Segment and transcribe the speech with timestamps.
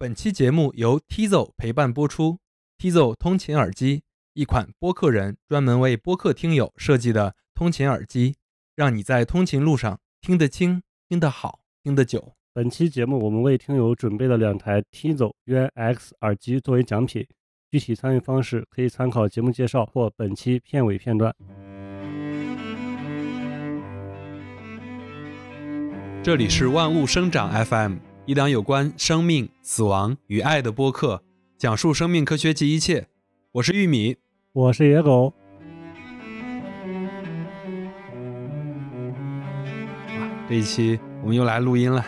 [0.00, 2.38] 本期节目由 Tizo 陪伴播出。
[2.78, 8.36] Tizo 通勤耳机，一款播客人专门为播客听友设计的通勤耳机，
[8.76, 12.32] 让你在通勤路上听得清、听得好、听得久。
[12.54, 17.26] 本期节目我们为听友准备了两台 Tizo UNX 耳机作为奖品，
[17.68, 21.34] 具体参与方式可以参考节目介绍或本期片尾片段。
[26.22, 27.96] 这里是万物生长 FM，
[28.28, 31.22] 一档有关生命、死亡与爱的播客，
[31.56, 33.06] 讲述生命科学及一切。
[33.52, 34.18] 我是玉米，
[34.52, 35.32] 我是野狗。
[40.46, 42.04] 这一期我们又来录音了。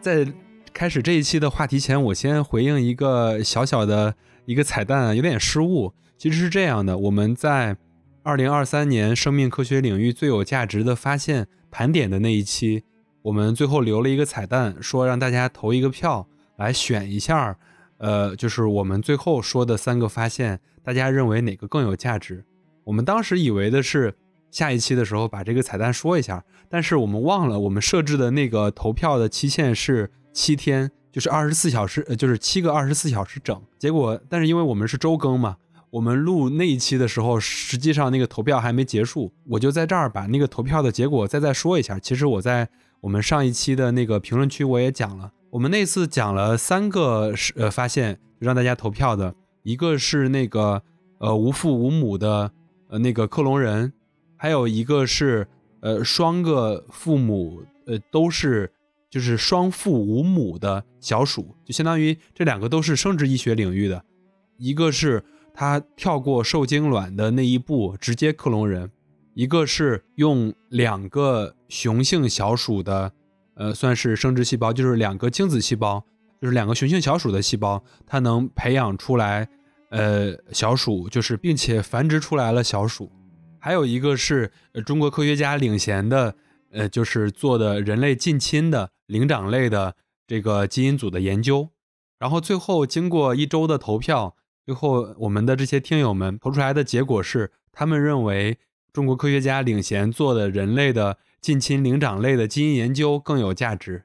[0.00, 0.26] 在
[0.72, 5.92] 开始这一期的话题前，我先回应一个小小的一个彩蛋，有点失误。
[6.18, 7.76] 其实是这样的，我们在
[8.24, 12.82] 二零二三年生命科学领域最有价值的发现盘点的那一期。
[13.24, 17.56] 我们最后留了一个彩蛋，说让大家投一个票来选一下，
[17.96, 22.44] 呃，就是我们最后说的三个发现，大家认为哪个更有价值？
[22.84, 24.14] 我们当时以为的是
[24.50, 33.58] 下一期的时候把这个彩蛋说一下，但是我们忘了，我们设置的那个投票的期限是七天，就是二十四小时，呃，就是七个二十四小时整。
[33.78, 35.56] 结果，但是因为我们是周更嘛，
[35.88, 41.98] 我们录那一期的时候，实际上那个投票还没结束，我就在这儿把那个投票的结果再再说一下。
[41.98, 42.68] 其实我在。
[43.04, 50.82] 我们上一期的那个评论区我也讲了，我们那次讲了三个是呃发现，让大家投票的，一个是那个
[51.18, 52.50] 呃无父无母的
[52.88, 53.92] 呃那个克隆人，
[54.38, 55.46] 还有一个是
[55.80, 58.72] 呃双个父母呃都是
[59.10, 64.02] 就是双父无母的小鼠，就相当于这两个都是生殖医学领域的，
[64.56, 65.22] 一个是
[65.52, 68.90] 他跳过受精卵的那一步直接克隆人。
[69.34, 73.12] 一个是用两个雄性小鼠的，
[73.54, 76.04] 呃，算是生殖细胞，就是两个精子细胞，
[76.40, 79.48] 就是两个雄性小鼠的细胞，它能培养出来，
[79.90, 83.10] 呃，小鼠，就是并且繁殖出来了小鼠。
[83.58, 84.52] 还有一个是
[84.86, 86.36] 中国科学家领衔的，
[86.70, 89.96] 呃，就是做的人类近亲的灵长类的
[90.28, 91.70] 这个基因组的研究。
[92.20, 98.58] 然后最后经过一周的投票，最后我们的这些听友们投出来的结果是，他们认为。
[98.94, 104.04] 中国科学家领衔做的人类的近亲灵长类的基因研究更有价值。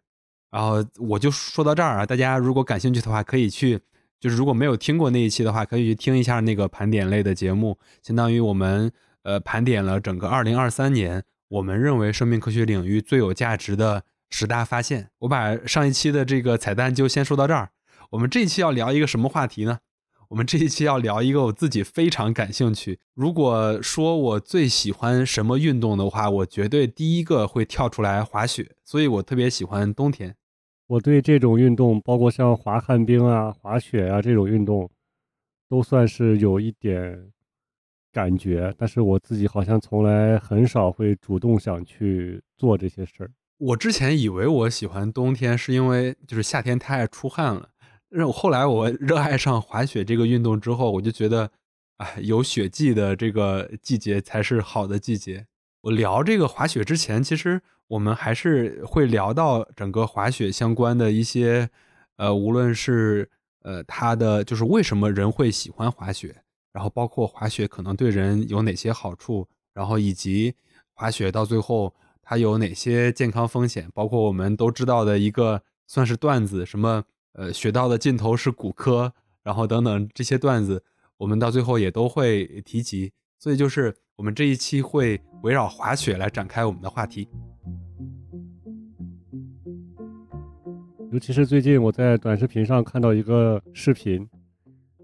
[0.50, 3.80] 然后我就说到这儿啊，大家如果感兴趣的话，可以去，
[4.20, 8.92] 就是如果没有听过那一期的话，可以去听一下那个盘点类的节目，相当于我们
[9.22, 15.12] 呃盘点了整个二零二三年我们认为生命科学领域最有价值的十大发现。
[15.20, 17.70] 我把上一期的这个彩蛋就先说到这儿。
[18.10, 19.78] 我们这一期要聊一个什么话题呢？
[20.29, 23.00] 我们这一期要聊一个我自己非常感兴趣。
[23.16, 28.75] 如果说我最喜欢什么运动的话，我绝对第一个会跳出来滑雪。
[28.84, 30.35] 所以我特别喜欢冬天。
[30.85, 34.88] 我对这种运动，包括像滑旱冰啊、滑雪啊这种运动，
[35.67, 37.31] 都算是有一点
[38.13, 38.72] 感觉。
[38.78, 43.31] 但是我自己好像从来很少会主动想去做这些事儿。
[43.57, 47.69] 我之前以为我喜欢冬天，是因为就是夏天太爱出汗了。
[48.09, 51.52] 让后来我热爱上滑雪这个运动之后，我就觉得，
[51.97, 55.46] 哎，有雪季的这个季节才是好的季节。
[55.81, 61.70] 我聊这个滑雪之前，其实我们还是会聊到整个滑雪相关的一些，
[62.18, 63.30] 呃，无论是
[63.62, 66.36] 呃它的就是为什么人会喜欢滑雪，
[66.74, 70.56] 然后包括滑雪可能对人有哪些好处，然后以及
[70.94, 71.94] 滑雪到最后
[72.24, 77.03] 它有哪些健康风险，包括我们都知道的一个算是段子什么。
[77.40, 79.14] 呃，学到的尽头是骨科，
[79.44, 80.84] 然后等等这些段子，
[81.16, 83.14] 我们到最后也都会提及。
[83.38, 87.30] 所以就是我们这一期会围绕滑雪来展开我们的话题。
[91.14, 94.30] 尤其是最近我在短视频上看到一个视频，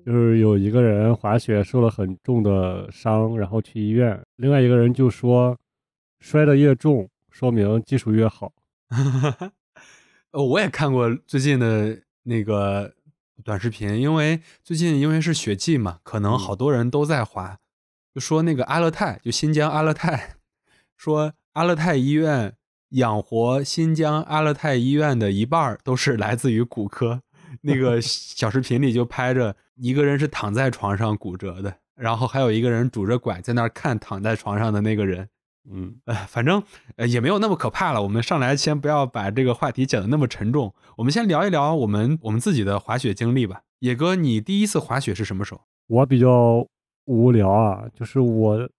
[0.05, 5.57] 就是有一个人滑雪受了很重的伤，然后去医院，另外一个人就说，
[6.19, 8.51] 摔得越重，说明技术越好。
[10.31, 11.97] 呃，我也看过最近的。
[12.25, 12.93] 那个
[13.43, 17.57] 短视频，因为最近因为是雪季嘛，可能好多人都在滑。
[18.13, 20.35] 就说那个阿勒泰，就新疆阿勒泰，
[20.95, 22.53] 说阿勒泰医院
[22.89, 27.21] 养活新疆阿勒泰医院的一半都是来自于骨科。
[27.61, 35.29] 那个小视频里就拍着一个人是躺在床上骨折的，然后还有一个人拄着拐在那儿看躺在床上的那个人。
[35.71, 36.61] 嗯，呃，反正
[36.95, 38.01] 呃也没有那么可怕了。
[38.01, 43.61] 我们上来先不要把这个话题讲的那么沉重，我们先聊一聊我们我们自己的滑雪经历吧。
[43.79, 45.61] 野哥，你第一次滑雪是什么时候？
[45.87, 46.67] 我比较
[47.05, 48.69] 无聊啊，就是我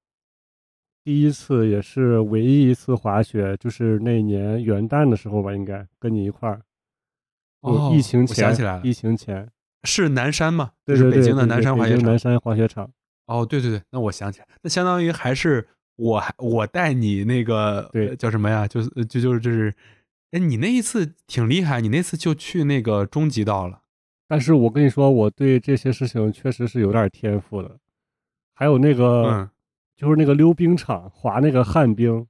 [1.04, 6.60] 第一次也是唯一一次滑雪，就是那年元旦的时候吧，应该跟你一块儿。
[7.60, 9.48] 哦疫情我前，想起来了疫情前，
[9.84, 10.70] 是南山吗？
[10.84, 12.04] 对对对，就是北京的南山滑雪场。
[12.04, 12.90] 南山滑雪场。
[13.26, 18.66] 哦，对对对，那我想起来，那相当于还是我还我带你那个对呃叫什么呀？
[18.68, 19.74] 就是就就是就是，
[20.30, 23.82] 哎，你那一次挺厉害，你那次就去那个终极道了。
[24.28, 27.78] 但是我跟你说，我对这些事情确实是有点天赋的。
[28.54, 29.50] 还有那个，嗯
[29.94, 32.26] 就是那个溜冰场滑那个旱冰，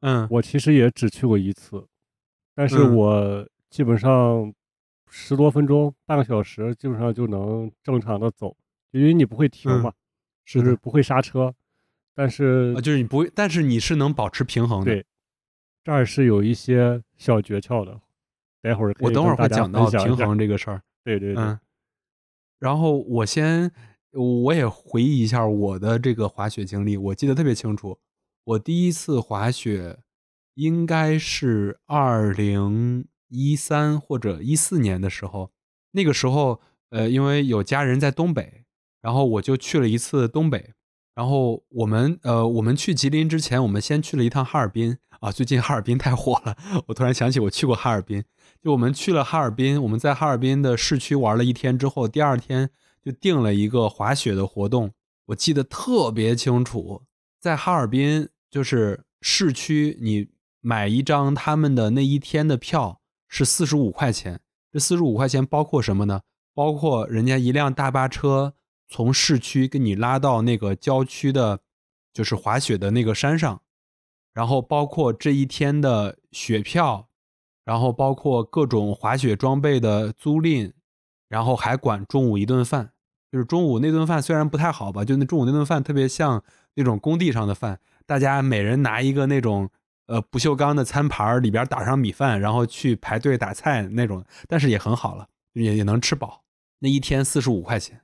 [0.00, 1.86] 嗯，我其实也只去过一次，
[2.54, 4.52] 但是嗯我基本上
[5.08, 8.54] 十多分钟、半个小时，基本上就能正常的走，
[8.90, 9.92] 因为你不会停嗯嘛，
[10.44, 11.54] 就是不会刹车。
[12.14, 14.86] 但是啊，就是你不会，但是你是能保持平衡的。
[14.86, 15.06] 对
[15.84, 18.00] 这儿是有一些小诀窍的，
[18.60, 20.82] 待会儿我等会儿会讲到平衡这个事儿。
[21.02, 21.58] 对对对，嗯，
[22.58, 23.72] 然后我先
[24.12, 27.98] 我也回忆一下我的这个滑雪经历，我记得特别清楚。
[28.44, 29.98] 我第一次滑雪
[30.54, 35.50] 应该是二零一三或者一四年的时候，
[35.92, 36.60] 那个时候
[36.90, 38.64] 呃，因为有家人在东北，
[39.00, 40.74] 然后我就去了一次东北。
[41.14, 45.30] 然后我们呃，我们去吉林之前，我们先去了一趟哈尔滨啊。
[45.30, 46.56] 最近哈尔滨太火了，
[46.86, 48.24] 我突然想起我去过哈尔滨。
[48.62, 52.70] 就我们去了哈尔滨，我们在哈尔滨的市区玩了一天之后，第二天
[53.04, 54.92] 就定了一个滑雪的活动，
[55.26, 57.02] 我记得特别清楚。
[57.40, 60.28] 在哈尔滨，就是市区，你
[60.60, 64.40] 买一张他们的那一天的票是四十五块钱。
[64.72, 66.20] 这四十五块钱包括什么呢？
[66.54, 68.54] 包括人家一辆大巴车
[68.92, 71.60] 从市区给你拉到那个郊区的，
[72.12, 73.62] 就是滑雪的那个山上，
[74.34, 77.08] 然后包括这一天的雪票。
[77.64, 80.72] 然后包括各种滑雪装备的租赁，
[81.28, 82.90] 然后还管中午一顿饭，
[83.30, 86.42] 就是中午那顿饭虽然不太好吧，就那中午那顿饭特别像
[86.74, 89.70] 那种工地上的饭，大家每人拿一个那种
[90.06, 96.42] 呃不锈钢的餐盘，里边打上米饭，然后去排队打菜那种，但是也很好了，也也能吃饱。
[96.80, 98.00] 那一天四十五块钱，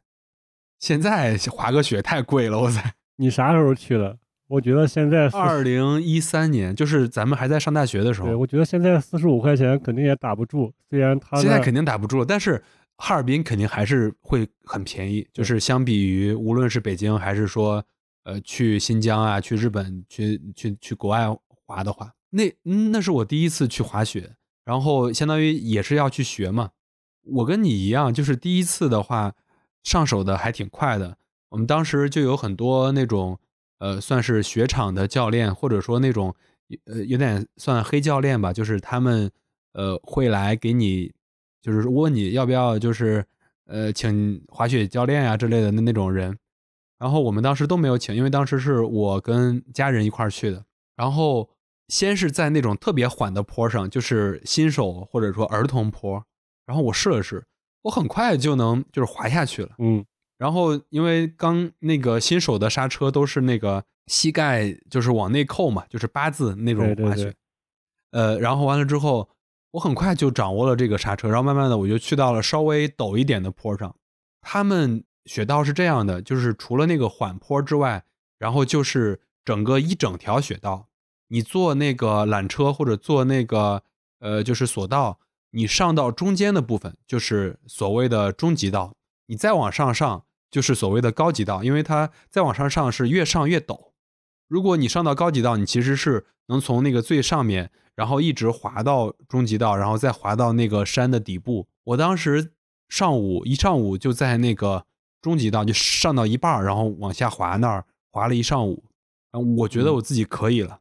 [0.79, 2.81] 现在滑个雪太贵了，我操！
[3.17, 4.19] 你啥时候去的？
[4.49, 12.63] 我觉得现在四二零一三年，就是咱们还在上大学的时候对，候，我觉得现在四十五块钱肯定也打不住，虽然它现在肯定打不住了，但是
[12.97, 17.85] 哈尔滨肯定还是会很便宜，就是相比于无论是北京还是说
[18.25, 21.27] 呃去新疆啊、去日本、去去去国外
[21.67, 24.33] 滑的话，那嗯那是我第一次去滑雪，
[24.65, 26.71] 然后相当于也是要去学嘛。
[27.25, 29.35] 我跟你一样，就是第一次的话
[29.85, 31.17] 上手的还挺快的。
[31.51, 33.39] 我们当时就有很多那种
[33.79, 36.35] 呃算是雪场的教练，或者说那种
[36.85, 39.31] 呃有点算黑教练吧，就是他们
[39.73, 41.13] 呃会来给你，
[41.63, 43.25] 就是问你要不要就是
[43.67, 46.39] 呃请滑雪教练啊之类的那那种人。
[46.99, 50.65] 然后我们当时都没有请，因为当时是我跟家人一块儿去的。
[50.97, 51.49] 然后
[51.87, 56.23] 先是在那种特别缓的坡上，就是新手或者说儿童坡，
[56.67, 57.47] 然后我试了试，
[57.83, 59.71] 我很快就能就是滑下去了。
[59.79, 60.05] 嗯
[60.39, 67.35] 然后因为刚那个新手的刹车都是那个膝盖就是往内扣嘛，就是八字那种滑雪。
[68.13, 69.29] 呃，然后完了之后，
[69.73, 73.95] 我很快就掌握了这个刹车，然后慢慢的我就去到了稍微陡一点的坡上。
[74.41, 78.05] 他们雪道是这样的，就是除了那个缓坡之外，
[78.39, 80.87] 然后就是整个一整条雪道，
[81.27, 83.83] 你坐那个缆车或者坐那个
[84.21, 85.19] 呃就是索道，
[85.51, 88.95] 你上到中间的部分就是所谓的中级道，
[89.27, 93.93] 你再往上上就是所谓的高级道，因为它再往上上是越上越陡。
[94.47, 101.69] 如果你上到高级道，你其实是能从那个最上面，然后一直滑到中级道，然后再滑到那个山的底部。
[101.85, 102.53] 我当时
[102.89, 104.87] 上午一上午就在那个
[105.21, 108.85] 中级道就上到一半儿，然后往下滑那儿滑了一上午，
[109.31, 110.81] 然后我觉得我自己可以了。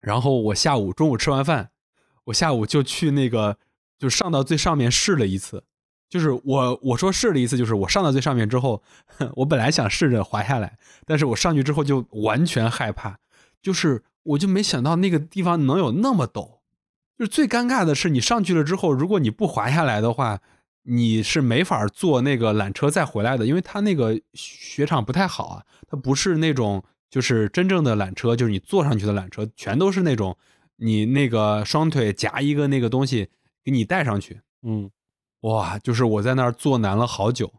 [0.00, 1.72] 然后我下午中午吃完饭，
[2.24, 3.58] 我下午就去那个
[4.00, 5.62] 就上到最上面试了一次。
[6.08, 8.82] 就是我我说试了一次，就是我上到最上面之后，
[9.36, 10.76] 我本来想试着滑下来，
[11.06, 13.18] 但是我上去之后就完全害怕，
[13.62, 16.58] 就是我就没想到那个地方能有那么陡。
[17.16, 20.40] 就是最尴尬的是，你上去了之后，如果你不滑下来的话，
[20.84, 30.36] 你是没法坐那个缆车再回来的，因为它那个雪场不太好啊，它不是那种就是真正的缆车，就是你坐上去的缆车，全都是那种
[30.76, 33.28] 你那个双腿夹一个那个东西
[33.64, 34.40] 给你带上去。
[34.62, 34.90] 嗯
[35.40, 37.50] 哇，就是我在那儿坐难了好久，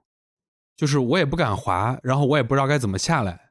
[0.77, 3.49] 就是我也不敢滑，然后我也不知道该怎么下来，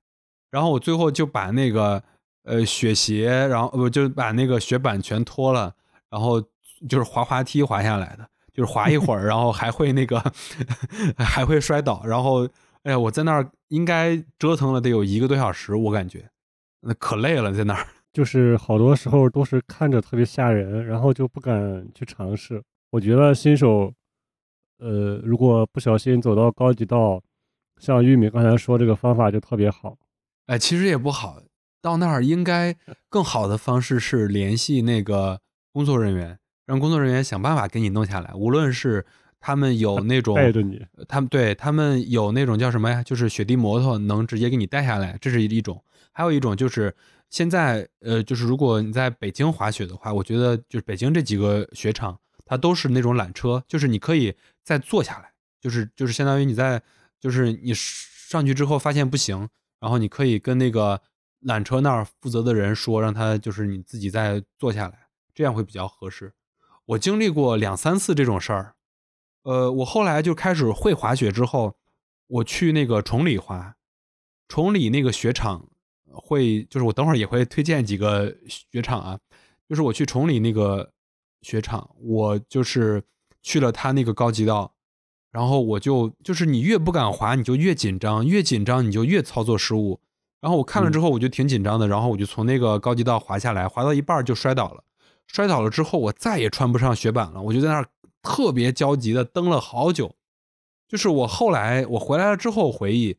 [0.50, 2.00] 然后我最后就把那个
[2.44, 5.74] 呃雪鞋，然后呃不就把那个雪板全脱了，
[6.08, 6.40] 然后
[6.88, 10.22] 就是滑滑梯滑下来的，就是滑一会儿，然后还会那个
[11.18, 12.46] 还会摔倒，然后
[12.84, 16.30] 哎呀，我在那儿应该折腾了得有一个多小时，我感觉
[16.82, 17.86] 那可累了，在那儿。
[18.12, 22.62] 就是好多时候都是看着特别吓人，然后就不敢去尝试。
[22.90, 23.92] 我觉得新手，
[24.78, 27.22] 呃，如果不小心走到高级道，
[27.78, 29.96] 像玉米刚才说这个方法就特别好。
[30.46, 31.40] 哎，其实也不好，
[31.80, 32.74] 到那儿应该
[33.08, 35.40] 更好的方式是联系那个
[35.72, 36.36] 工作人员，
[36.66, 38.34] 让工作人员想办法给你弄下来。
[38.34, 39.06] 无论是
[39.38, 43.02] 他们有那种带着你，他们对他们有那种叫什么呀？
[43.04, 45.80] 就是雪地摩托能直接给你带下来，这是一种。
[46.12, 46.92] 还有一种就是
[47.30, 52.20] 现在，呃，就是如果你在北京滑雪的话，我觉得就是北京这几个雪场。
[52.44, 54.34] 它都是那种缆车，就是你可以
[54.64, 56.82] 再坐下来，就是就是相当于你在，
[57.20, 61.00] 就是你上去之后发现不行，然后你可以跟那个
[61.46, 66.32] 缆车那儿负责的人说，让他就是你自己再坐下来，这样会比较合适。
[66.86, 68.74] 我经历过两三次这种事儿，
[69.44, 71.76] 呃，我后来就开始会滑雪之后，
[72.26, 73.76] 我去那个崇礼滑，
[74.48, 75.69] 崇礼那个雪场
[76.12, 79.18] 会，就是我等会儿也会推荐几个雪场啊，
[79.68, 80.90] 就是我去崇礼那个。
[81.42, 83.02] 雪场，我就是
[83.42, 84.74] 去了他那个高级道，
[85.32, 89.98] 然后我就就是你越不敢滑，你就越紧张，越紧张你就越操作失误。
[90.42, 94.84] 然后我看了之后，我就挺紧张的，然后我就从那个高级道滑下来，滑到一半就摔倒了。
[95.26, 97.86] 摔倒了之后，我再也穿不上雪板了，我就在那儿
[98.20, 100.14] 特别焦急的蹬了好久。
[100.86, 103.16] 就是我后来我回来了之后回忆，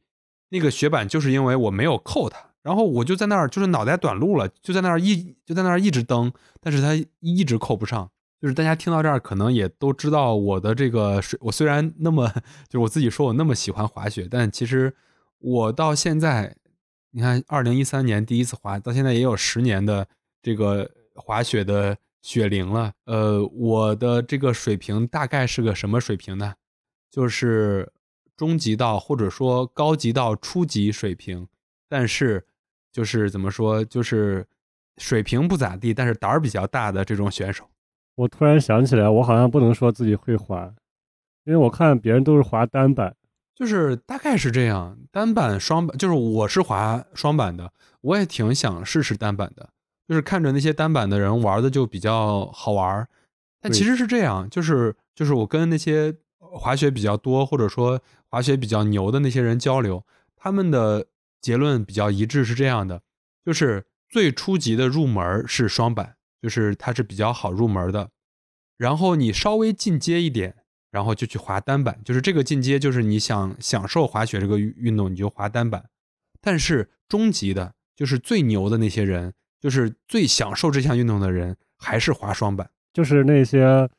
[0.49, 2.50] 那个雪板就是因为我没有扣它。
[2.63, 8.09] 然后我就在那儿，就是脑袋短路了，就在那儿一就在那儿一直蹬，但是它一直扣不上。
[8.39, 11.39] 就是大家听到这儿，可能也都知道我的这个水。
[11.43, 12.27] 我虽然那么，
[12.67, 14.95] 就是我自己说我那么喜欢滑雪，但其实
[15.37, 16.55] 我到现在，
[17.11, 20.07] 你看，二零一三年第一次滑，到现在也有十年的
[20.41, 22.93] 这个滑雪的雪龄了。
[23.05, 26.53] 呃，我的这个水平大概是个什么水平呢？
[27.11, 27.91] 就是
[28.35, 31.47] 中级到或者说高级到初级水平，
[31.89, 32.45] 但是。
[32.91, 34.45] 就是怎么说，就是
[34.97, 37.65] 水平不咋地，但是胆儿比较大的这种选手。
[38.15, 40.73] 我突然想起来，我好像不能说自己会滑，
[41.45, 43.15] 因为我看别人都是滑单板，
[43.55, 44.97] 就是大概是这样。
[45.09, 47.71] 单板、双板，就是我是滑双板的，
[48.01, 49.69] 我也挺想试试单板的。
[50.07, 53.07] 就是看着那些单板的人玩的就比较好玩，
[53.61, 60.03] 但其实是这样，就是就是我跟那些滑雪比较多或者说滑雪比较牛的那些人交流，
[60.35, 61.07] 他们的。
[61.41, 63.01] 结论比较一致是这样的，
[63.43, 68.11] 就是最初级的入门是双板，就是它是比较好入门的。
[68.77, 70.55] 然后你稍微进阶一点，
[70.91, 75.89] 然后就去滑单板，就是这个进阶就是你想享受滑雪这个运动，你就滑单板。
[76.39, 83.89] 但是中级的，就是最牛的那些人，就是最享受这项运动的人，还是滑双板，就是那些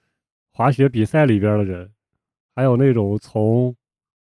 [0.52, 1.92] 滑雪比赛里边的人，
[2.54, 3.74] 还有那种从。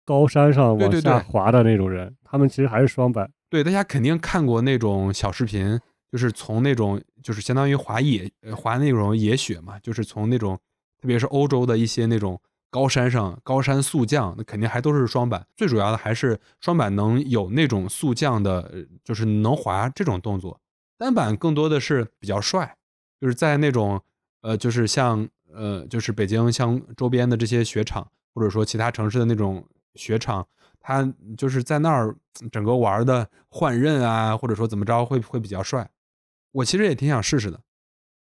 [0.08, 3.30] 高山上往下滑的那种人，他们其实还是双板。
[3.50, 5.78] 对，大家肯定看过那种小视频，
[6.10, 10.58] 就是从那种就是相当于滑野滑那种野雪嘛，就是从那种
[10.98, 15.46] 特别是欧洲的一些那种高山上高山速降，那肯定还都是双板。
[15.54, 20.58] 最主要的还是双板能有那种速降的，就是能滑这种动作。
[20.96, 22.74] 单板更多的是比较帅，
[23.20, 24.00] 就是在那种
[24.40, 29.62] 呃，就是像呃，就是北京像周边的这些雪场，或者说其他城市的那种。
[29.94, 30.46] 雪场，
[30.80, 32.14] 他就是在那儿
[32.52, 35.90] 整个玩的换刃啊，或者说怎么着会会比较帅。
[36.52, 37.60] 我其实也挺想试试的。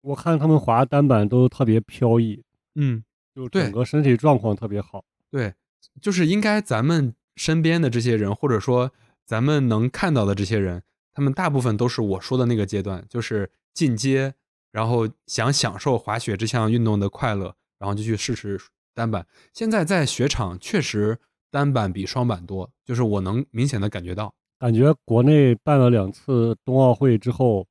[0.01, 2.43] 我看他们滑单板都特别飘逸，
[2.75, 3.03] 嗯，
[3.35, 5.05] 就整个身体状况特别好。
[5.29, 5.53] 对，
[6.01, 8.91] 就是应该咱们身边的这些人，或者说
[9.25, 10.81] 咱们能看到的这些人，
[11.13, 14.33] 他们大部分都是我说的那个阶段，就是进阶，
[14.71, 18.59] 然后想享受滑雪这项运动的快乐，然后就去试试
[18.93, 19.25] 单板。
[19.53, 21.19] 现在在雪场确实。
[21.51, 24.33] 单板比双板多，就是我能明显的感觉到。
[24.57, 27.67] 感觉国内办了两次冬奥会之后，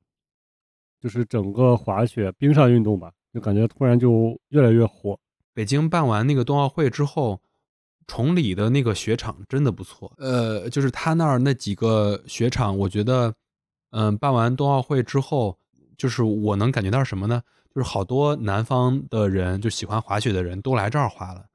[0.99, 5.17] 就是整个滑雪冰上运动吧，就感觉突然就越来越火。
[5.53, 7.41] 北京办完那个冬奥会之后，
[8.07, 10.11] 崇礼的那个雪场真的不错。
[10.17, 13.33] 呃，就是他那儿那几个雪场，我觉得，
[13.91, 15.57] 嗯，办完冬奥会之后，
[15.97, 17.41] 就是我能感觉到什么呢？
[17.73, 21.45] 就是好多南方的人，就喜欢滑雪的人都来这儿滑了。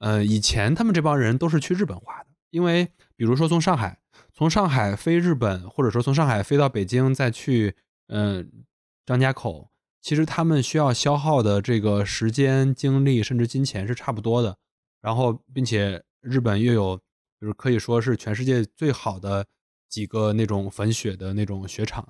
[0.00, 4.00] 呃，以前他们这帮人都是去日本滑的，因为比如说从上海，
[4.32, 7.76] 从上海飞日本，或者说从上海飞到北京再去，
[8.08, 8.64] 嗯，
[9.04, 14.56] 张家口，其实他们需要消耗的这个时间、精力甚至金钱是差不多的。
[15.02, 16.96] 然后，并且日本又有，
[17.38, 19.46] 就是可以说是全世界最好的
[19.86, 22.08] 几个那种粉雪的那种雪场，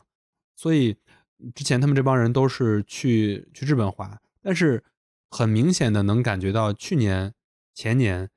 [0.54, 0.96] 所以
[1.56, 4.84] 之前他们这帮人都是去去日本滑，但是
[5.28, 7.34] 很明显的能感觉到去年。
[7.80, 8.28] 前年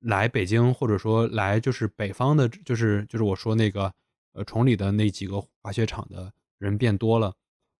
[0.00, 3.90] 来北京，或者说来就是北方的，就是就是我说那个
[4.34, 7.34] 呃崇礼的那几个滑雪场的人变多了，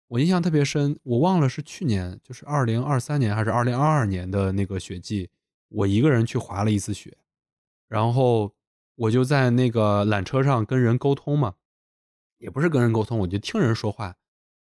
[0.08, 5.28] 我印象特别深，我忘了是去年，就是二零二三年还是二零二二年的那个雪季，
[5.68, 7.18] 我一个人去滑了一次雪，
[7.86, 8.54] 然后
[8.94, 11.56] 我就在那个缆车上跟人沟通嘛，
[12.38, 14.16] 也不是跟人沟通，我就听人说话，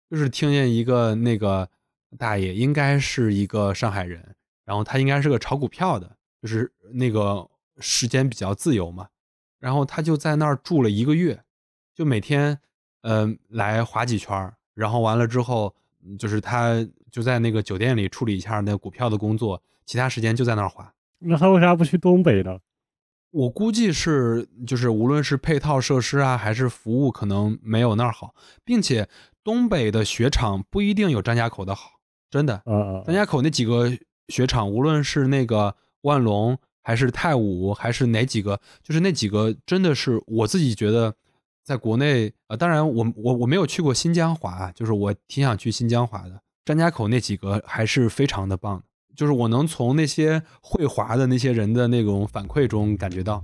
[0.10, 1.70] 就是听见一个那个
[2.18, 7.48] 大爷，应该是一个上海人，然后他应该是个炒股票的，就是那个
[7.80, 9.08] 时间比较自由嘛，
[9.60, 11.44] 然后他就在那儿住了一个月，
[11.94, 12.60] 就每天
[13.02, 15.74] 嗯、来滑几圈儿然后完了之后，
[16.18, 20.92] 就是他就在那个酒店里处理一下那个股票的工作，其他时间就在那儿滑。
[21.20, 22.60] 那他为啥不去东北呢？
[23.32, 29.08] 我估计是，就是无论是配套设施啊，还是服务，可能没有那儿好，并且
[29.44, 32.00] 东北的雪场不一定有张家口的好，
[32.30, 32.56] 真的。
[32.66, 33.92] 啊啊，张家口那几个
[34.30, 35.76] 雪场，无论是那个
[36.06, 41.14] 万隆，还是太武，还是哪几个，就是那几个，真的是我自己觉得，
[41.64, 46.40] 在国内，呃，当然我我我没有去过新疆滑，就是我挺想去新疆滑的。
[46.64, 48.84] 张家口那几个还是非常的棒，
[49.16, 53.42] 就是我能从那些会滑的那些人的那种反馈中感觉到。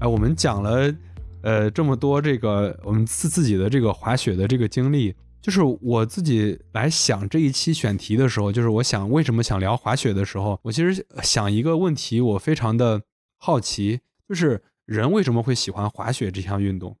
[0.00, 0.94] 哎，我们讲了，
[1.40, 13.02] 呃，这么多这个我们自自己的这个滑雪的这个经历，就是我自己来想这一期选题的时候，就是我想为什么想聊滑雪的时候，我其实想一个问题，我非常的
[13.36, 16.96] 好奇，就是人为什么会喜欢滑雪这项运动？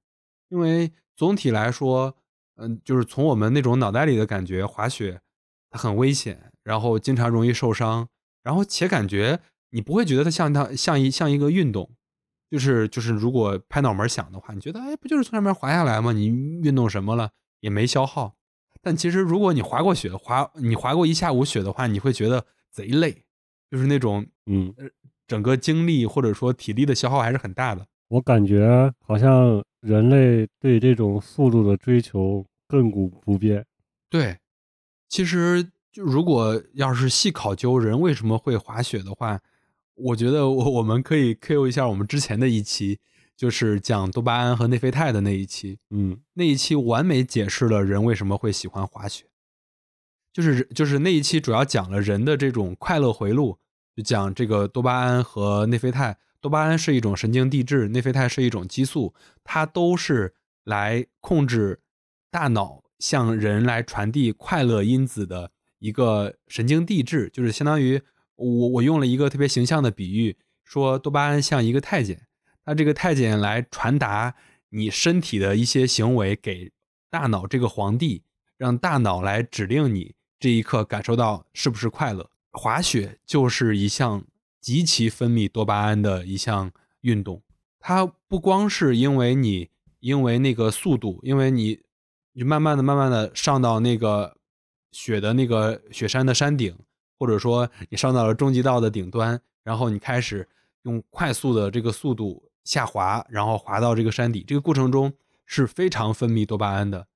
[0.50, 2.18] 因为总体来说，
[2.56, 5.22] 嗯，就是从我们那种脑袋里的感觉，滑雪
[5.70, 8.06] 它很危险，然后经常容易受伤，
[8.42, 11.88] 然后且感觉你不会觉得它像它像一像一个运动，
[12.50, 16.12] 就是就是如果拍脑门想的话，你觉得哎，不就是从上面滑下来吗？
[16.12, 17.30] 你运动什么了？
[17.64, 18.36] 也没消耗。
[18.82, 23.24] 但其实如果你滑过雪，滑你滑过一下午雪的话，你会觉得贼累，
[23.70, 24.74] 就是那种嗯，
[25.26, 27.86] 整个精力或者说体力的消耗还是很大的。
[28.08, 33.64] 我感觉好像人类对这种速度的追求亘古不变。
[34.10, 34.36] 对，
[35.08, 39.40] 其实就如果要是细考究人为什么会滑雪的话，
[39.94, 43.00] 我觉得我我们可以 Q 一下我们之前的一期，
[43.36, 45.78] 就是讲多巴胺和内啡肽的那一期。
[45.90, 49.26] 嗯那一期完美解释了人为什么会喜欢滑雪，
[50.32, 53.58] 就是就是那一期主要讲了人的这种快乐回路，
[53.94, 56.18] 就讲这个多巴胺和内啡肽。
[56.40, 61.80] 多巴胺是一种神经递质，内啡肽是一种激素，它都是来控制
[62.30, 68.02] 大脑向人来传递快乐因子的一个神经递质，就是相当于
[68.36, 72.26] 我我用了一个特别形象的比喻，说多巴胺像一个太监，
[72.66, 74.34] 那这个太监来传达
[74.70, 76.72] 你身体的一些行为给
[77.10, 78.22] 大脑这个皇帝，
[78.56, 82.30] 让大脑来指令你这一刻感受到是不是快乐。
[82.52, 84.24] 滑雪就是一项
[84.60, 87.42] 极其分泌多巴胺的一项运动，
[87.78, 91.80] 它不光是因为你因为那个速度，因为你
[92.32, 94.36] 你慢慢的慢慢的上到那个
[94.92, 96.76] 雪的那个雪山的山顶，
[97.18, 100.48] 或者说你上到了终极道的顶端，然后你开始
[100.82, 105.12] 用快速的这个速度下滑，然后滑到这个山底，这个过程中
[105.46, 107.06] 是非常分泌多巴胺的，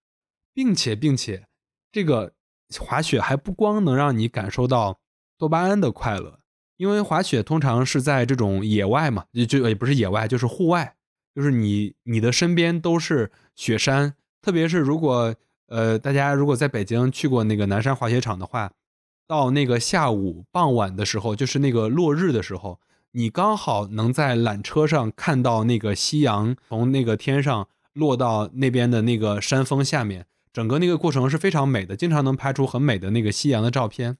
[0.54, 1.46] 并且并且
[1.90, 2.34] 这个
[2.78, 5.00] 滑雪还不光能让你感受到
[5.38, 6.40] 多巴胺的快乐，
[6.76, 10.96] 因为滑雪通常是在这种野外嘛，就就也不是野外，就是户外，
[11.34, 15.34] 就是你你的身边都是雪山，特别是如果
[15.68, 18.72] 呃大家如果在北京去过那个南山滑雪场的话，
[19.26, 22.80] 到那个下午傍晚的时候，就是那个落日的时候，
[23.12, 34.18] 你刚好能在缆车上看到那个夕阳从那个天上落到那边的那个山峰下面，整个那个过程是非常美的，经常能拍出很美的那个夕阳的照片。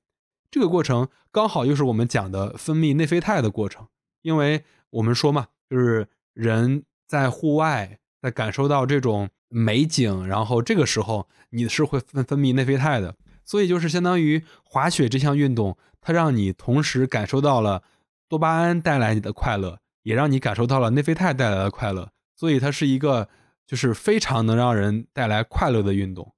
[0.51, 3.87] 这个过程刚好又是我们讲的分泌内啡肽的过程，
[4.22, 17.83] 因为我们说嘛，就是人在户外，在感受到这种美景，然后这个时候你是会分分泌内啡肽的，所以就是相当于滑雪这项运动，它让你同时感受到了
[18.29, 23.29] 多巴胺带来你的快乐，也让你感受到了内啡肽带来的快乐，所以它是一个
[23.67, 26.35] 就是非常能让人带来快乐的运动。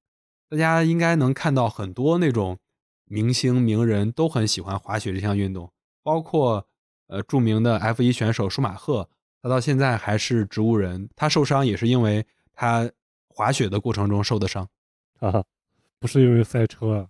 [0.48, 2.58] 大家应该能看到很多那种
[3.04, 5.72] 明星名人都很喜欢滑雪这项运动，
[6.02, 6.66] 包括
[7.08, 9.08] 呃著名的 F 1选手舒马赫，
[9.42, 12.90] 他到现在还是植物人，他受伤也是因为他
[13.28, 14.68] 滑雪的过程中受的伤。
[15.18, 15.44] 哈哈，
[15.98, 17.08] 不是因为赛车啊，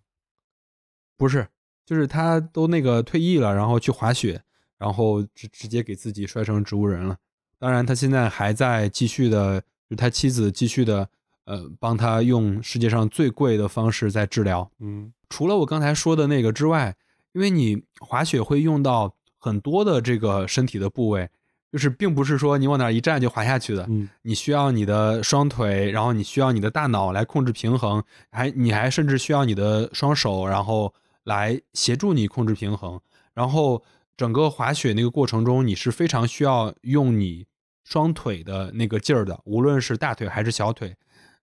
[1.17, 1.49] 不是，
[1.87, 4.43] 就是他都那个退役了，然后去滑雪，
[4.81, 7.15] 然后直直接给自己摔成植物人了。
[7.59, 11.07] 当然，他现在还在继续的，就他妻子继续的，
[11.45, 14.71] 呃，帮他用世界上最贵的方式在治疗。
[14.81, 16.97] 嗯除了我刚才说的那个之外，
[17.33, 21.29] 因为你滑雪会用到很多的这个身体的部位，
[21.71, 30.93] 就是并不是说你往哪一站就滑下去的，嗯你需要你的双腿，然后你需要你的大脑来控制平衡，还你还甚至需要你的双手，然后
[31.25, 32.99] 来协助你控制平衡。
[33.33, 33.81] 然后
[34.17, 37.47] 整个滑雪那个过程中，你是非常需要用你
[37.85, 40.97] 双腿的那个劲儿的，无论是大腿还是小腿。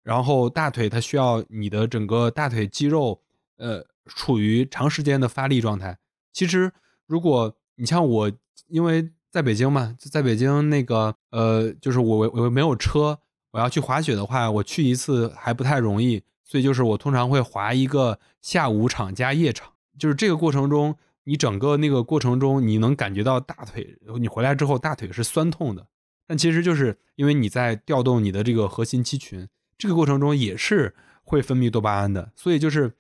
[0.02, 3.20] 然后大腿它需要你的整个大腿肌肉，
[3.56, 5.98] 呃，处于长时间的发力状态。
[6.32, 6.72] 其实
[7.06, 8.32] 如果你像我，
[8.68, 13.18] 因为在北京嘛，在北京那个呃，就是我我我没有车，
[13.50, 20.96] 我要去滑雪的话，我去一次还不太容易，所以就是我通常会滑一个下午场加夜场，就是这个过程中，
[21.28, 25.88] 你整个那个过程中，你能感觉到大腿，你回来之后大腿是酸痛的，
[26.24, 32.92] 但其实就是因为你在调动你的这个核心肌群，这个过程中也是会分泌多巴胺的，所以就是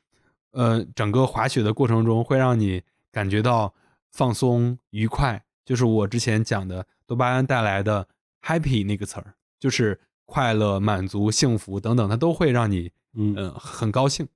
[0.50, 3.72] 呃，整个滑雪的过程中会让你感觉到
[4.10, 5.44] 放松愉快。
[5.64, 8.08] 就是我之前讲的多巴胺带来的
[8.42, 14.26] happy 那个词儿，就是快乐、满足、幸福等等，它都会让你嗯嗯、呃很高兴。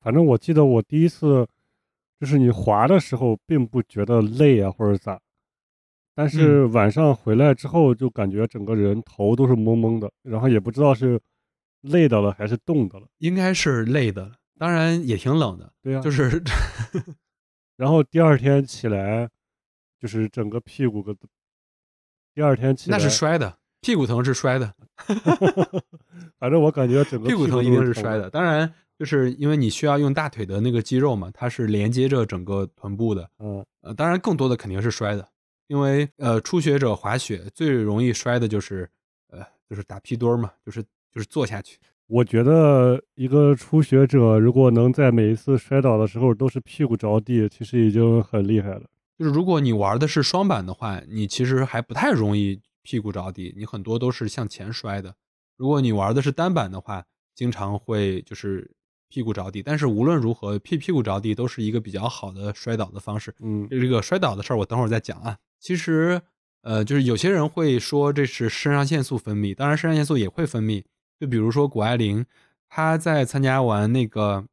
[0.00, 1.48] 反正我记得我第一次
[2.22, 5.20] 就是你滑的时候，并不觉得累啊或者咋，
[6.14, 11.20] 但是晚上回来之后就感觉整个人头都是蒙蒙的，然后也不知道是
[11.80, 13.08] 累的了还是冻的了。
[13.18, 16.40] 应该是累的，当然也挺冷的，对呀、就是
[17.76, 19.28] 然后第二天起来，
[19.98, 21.12] 就是整个屁股个，
[22.32, 24.72] 第二天起来那是摔的，屁股疼是摔的
[26.38, 28.16] 反正我感觉整个屁股疼一定是摔。
[28.16, 28.30] 的。
[28.30, 33.28] 当然，就是因为你需要用大腿的那个肌肉嘛，它是连接着整个臀部的。
[33.40, 35.28] 嗯呃，当然更多的肯定是摔的，
[35.66, 38.88] 因为呃，初学者滑雪最容易摔的就是
[39.26, 40.80] 呃，就是打屁墩儿嘛，就是
[41.12, 41.80] 就是坐下去。
[42.06, 48.82] 我觉得一个初学者如果能在每一次摔倒的时候都是屁股着地，其实已经很厉害了。
[49.18, 55.12] 就是如果你玩的是双板的话，你其实还不太容易屁股着地，你很多都是向前摔的。
[55.56, 58.70] 如果你玩的是单板的话，经常会就是
[59.12, 59.62] 屁股着地。
[59.62, 63.34] 但是无论如何，屁屁股着地都是一个比较好的摔倒的方式。
[63.40, 65.36] 嗯这个摔倒的事儿，我等会儿再讲啊。
[65.60, 66.20] 其实，
[66.62, 70.82] 呃，就是有些人会说这是肾上腺素分泌，当然肾上腺素也会分泌。
[71.20, 72.24] 就比如说谷爱凌，
[72.68, 74.46] 她在参加完那个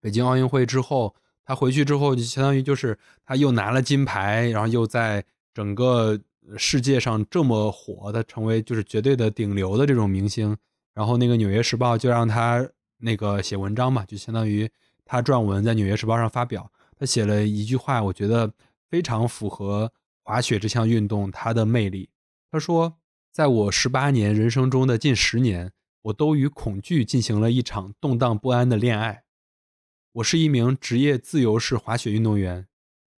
[0.00, 1.14] 北京奥运会之后，
[1.44, 6.20] 她回去之后就相当于就是她又拿了金牌，然后又在整个
[6.56, 10.56] 世界上这么火，她成为就是绝对的顶流的这种明星。
[10.94, 12.66] 然后那个《纽约时报》就让她
[12.98, 14.70] 那个写文章嘛，就相当于
[15.04, 16.70] 他撰文在《纽约时报》上发表。
[16.98, 18.54] 他写了一句话，我觉得
[18.88, 22.08] 非常符合滑雪这项运动它的魅力。
[22.50, 22.98] 他说
[23.30, 29.24] ：“在我十八年人生中的近十年，我都与恐惧进行了一场动荡不安的恋爱。
[30.12, 32.66] 我是一名职业自由式滑雪运动员，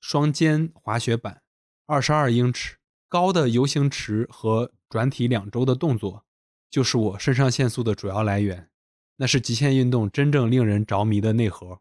[0.01, 1.43] 双肩滑雪板，
[1.85, 2.77] 二十二英尺
[3.09, 6.25] 高的游行池和转体两周的动作，
[6.71, 8.71] 就是我肾上腺素的主要来源。
[9.17, 11.81] 那是极限运动真正令人着迷的内核。”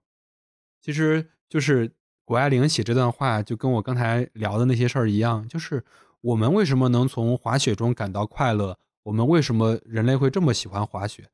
[0.82, 1.92] 其实就是
[2.24, 5.84] 谷爱凌写这段话，就跟我刚才聊的那些事儿一样，就是
[6.22, 8.80] 我们为什么能从滑雪中感到快乐？
[9.04, 11.30] 我们为什么人类会这么喜欢滑雪？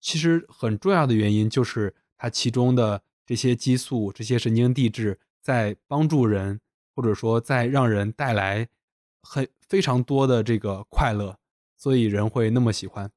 [0.00, 6.60] 其实很重要的原因就是它其中的这些激素、这些神经递质在帮助人，
[6.94, 8.68] 或者说在让人带来
[9.22, 11.38] 很非常多的这个快乐，
[11.76, 13.10] 所以人会那么喜欢。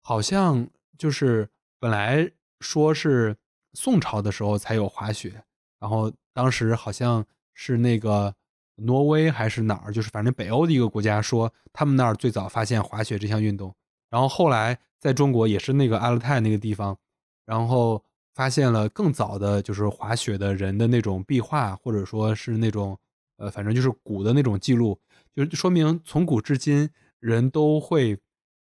[0.00, 1.50] 好像就是
[1.82, 3.36] 本来说是
[3.72, 5.42] 宋朝的时候才有滑雪，
[5.80, 8.32] 然后当时好像是那个
[8.76, 13.74] 挪威还是哪儿，就是反正北欧的一个国家说他们那儿最早发现滑雪这项运动，
[14.08, 16.96] 然后后来在中国也是那个阿勒泰那个地方，
[17.44, 18.00] 然后
[18.32, 22.96] 发现了更早的就是滑雪的人的那种壁画，或者说是那种
[23.38, 24.96] 呃，反正就是古的那种记录，
[25.34, 28.16] 就是说明从古至今人都会。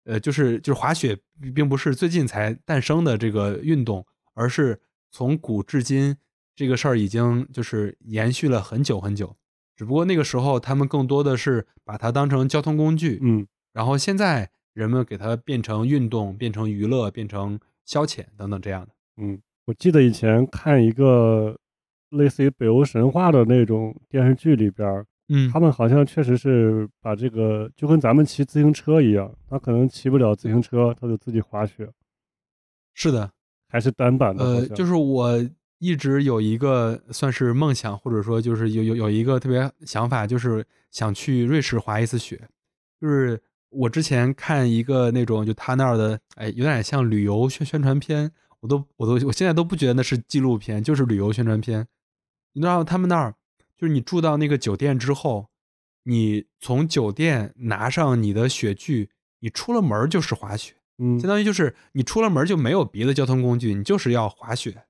[0.10, 1.16] 呃，就是就是滑雪，
[1.54, 6.18] 并不是最近才诞生的这个运动，而是从古至今
[6.56, 9.36] 这个事儿已经就是延续了很久很久。
[9.76, 18.92] 只不过那个时候他们更多的是把它当成交通工具，嗯然后现在人们给它变成运动、变成娱乐、变成消遣等等这样的。
[19.22, 21.56] 嗯，我记得以前看一个
[22.10, 31.90] 类似于北欧神话的那种电视剧里边儿，嗯他们好像确实是把这个就跟咱们骑自行车一样，他可能骑不了自行车，他就自己滑雪，
[32.94, 33.32] 是的，
[33.68, 35.40] 还是单板的，呃，就是我
[35.78, 42.50] 一直有一个算是梦想，或者说就是有有有一个特别想法，就是想去瑞士滑一次雪。
[43.00, 51.88] 就是我之前看一个那种就他那儿的，哎，有点像旅游宣宣传片，我都我都我现在都不觉得那是纪录片，就是旅游宣传片。
[52.54, 53.36] 你知道他们那儿，
[53.80, 55.50] 就是你住到那个酒店之后，
[56.04, 61.18] 你从酒店拿上你的雪具，你出了门就是滑雪，嗯。
[61.18, 64.84] 相当于就是你出了门就没有别的交通工具，你就是要滑雪，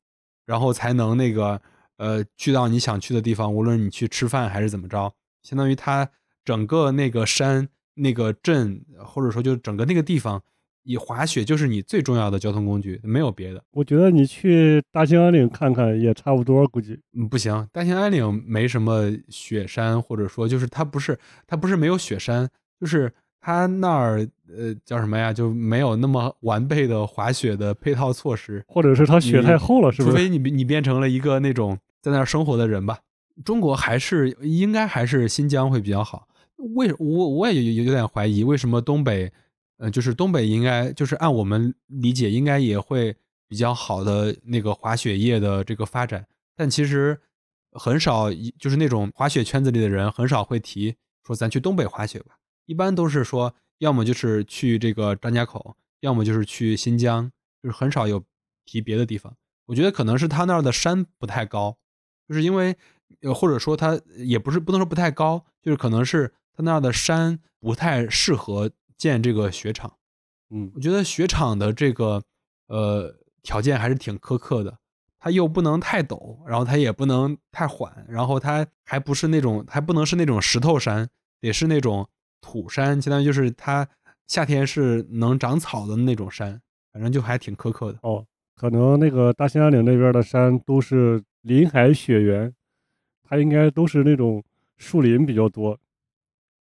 [0.47, 1.61] 然后才能那个
[1.97, 6.09] 呃去到你想去的地方，无论你去吃饭还是怎么着，相当于它
[6.43, 10.43] 整个那个山、那个镇，或者说就整个那个地方，
[10.89, 13.63] 以滑雪就是你最重要的交通工具，没有别的。
[13.73, 16.99] 我觉得你去大兴安岭看看也差不多，估计。
[17.13, 22.49] 嗯，不行，大兴安岭没什么雪山，或者说就是它不是它不是没有雪山，
[22.81, 30.11] 就是它那儿呃叫什么呀，就没有那么完备的滑雪的配套措施，或者是它雪太厚了，是不是？
[30.11, 32.97] 除非你你变成了一个那种在那儿生活的人吧。
[33.45, 36.27] 中国还是应该还是新疆会比较好。
[36.75, 39.31] 为我我也有有有点怀疑，为什么东北，
[39.79, 43.15] 呃，就是东北应该就是按我们理解应该也会
[43.47, 47.19] 比较好的那个滑雪业的这个发展，但其实
[47.71, 57.31] 很少，就是那种滑雪圈子里的人很少会提说咱去东北滑雪吧，一般都是说要么就是去这个张家口，要么就是去新疆，
[57.63, 58.23] 就是很少有
[58.65, 59.35] 提别的地方。
[59.67, 61.77] 我觉得可能是他那儿的山不太高，
[62.27, 62.75] 就是因为
[63.21, 69.91] 呃，或者说它也不是不能说不太高，就是可能是它那儿的山不太适合建这个雪场。
[70.51, 72.21] 嗯我觉得雪场的这个
[72.67, 74.77] 呃条件还是挺苛刻的，
[75.19, 81.07] 它又不能太陡，然后它也不能太缓，然后它还不是那种还不能是那种石头山，
[81.39, 82.07] 得是那种
[82.41, 83.87] 土山，相当于就是它
[84.27, 87.99] 夏天是能长草的那种山，反正就还挺苛刻的。
[88.01, 92.53] 哦，可能那个大兴安岭那边的山都是林海雪原，
[93.23, 94.43] 它应该都是那种
[94.77, 95.77] 树林比较多。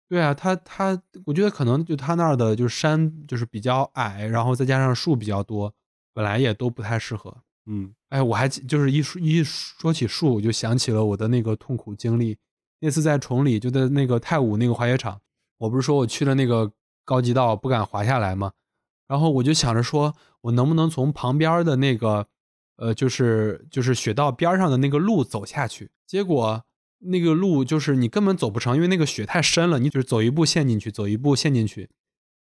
[0.08, 5.74] 对啊，它它，我觉得可能就它那儿的就是山就是比较矮，然后再加上树比较多，
[6.14, 7.42] 本来也都不太适合。
[7.66, 12.38] 嗯哎，我还就是一说一说起树，我就想起了我的那个痛苦经历。
[12.80, 15.20] 那次在崇礼，就在那个太武那个滑雪场，
[15.58, 16.72] 我不是说我去了那个
[17.04, 18.52] 高级道不敢滑下来吗？
[19.06, 22.26] 然后我就想着说，我能不能从旁边的那个，
[22.76, 25.90] 呃，就是就是雪道边上的那个路走下去？
[26.06, 26.64] 结果
[27.00, 31.88] 那个路就是你根本走不成，因为那个雪太深了，你就是走一步陷进去，走一步陷进去。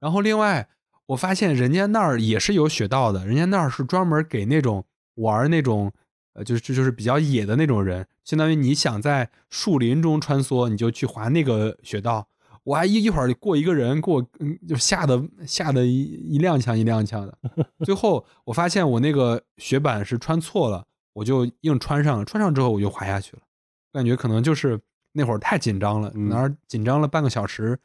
[0.01, 0.69] 然后另外，
[1.07, 4.85] 我发现人家那儿也是有雪道的，人家那儿是专门给那种
[5.17, 5.93] 玩那种，
[6.35, 12.29] 呃，就是就是比较野的那种人，相当于你想在树林中穿梭，你就去滑那个雪道。
[12.65, 17.37] 我还一一会儿过一个人，给我嗯就吓得吓得一一踉跄一踉跄的。
[17.85, 23.43] 最后我发现我那个雪板是穿错了，我就硬穿上了，穿上之后我就滑下去了。
[23.92, 24.81] 感觉可能就是
[25.12, 27.78] 那会儿太紧张了，嗯哪儿紧张了半个小时，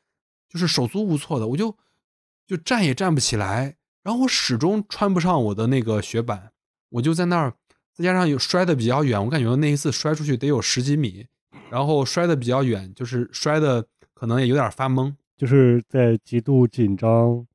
[0.50, 1.76] 就是手足无措的，我就
[2.46, 6.52] 就站也站不起来，然后我始终穿不上我的那个雪板，
[6.90, 7.54] 我就在那儿，
[7.94, 11.28] 再加上有摔的比较远，我感觉那一次摔出去得有十几米，
[11.70, 15.14] 然后摔的比较远，就是摔的可能也有点发懵。
[15.36, 17.46] 就是在极度紧张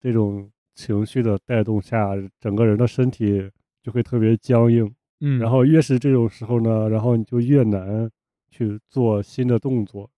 [0.00, 3.50] 这种情绪的带动下，整个人的身体
[3.82, 4.94] 就会特别僵硬。
[5.20, 8.10] 嗯然后越是这种时候呢，然后你就越难
[8.50, 10.10] 去做新的动作，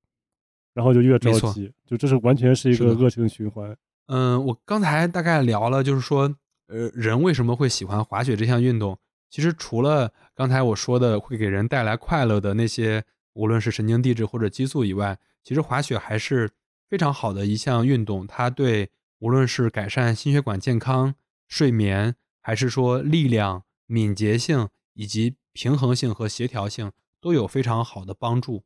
[0.75, 3.77] 然后就越着急，就这是完全是一个恶性循环。
[4.07, 6.35] 嗯，我刚才大概聊了，就是说，
[6.69, 8.99] 呃，人为什么会喜欢滑雪这项运动？
[9.31, 16.51] 其实除了刚才我说的会给人带来快乐的那些，无论是神经递质或者激素以外，其实滑雪还是
[16.89, 18.27] 非常好的一项运动。
[18.27, 21.15] 它对无论是改善心血管健康、
[21.47, 28.65] 睡眠，还是说力量、敏捷性以及平衡性和协调性，都有非常好的帮助。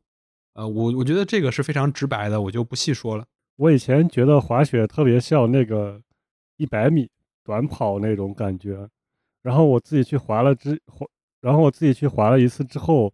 [0.55, 3.27] 呃，我我觉得这个是非常直白的，我就不细说了。
[3.57, 6.01] 我以前觉得滑雪特别像那个
[6.57, 7.07] 一百米
[7.45, 8.89] 短跑那种感觉，
[9.43, 11.07] 然后我自己去滑了之滑，
[11.43, 13.13] 然后我自己去滑了一次之后，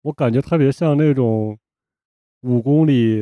[0.00, 1.58] 我感觉特别像那种
[2.40, 3.20] 五公里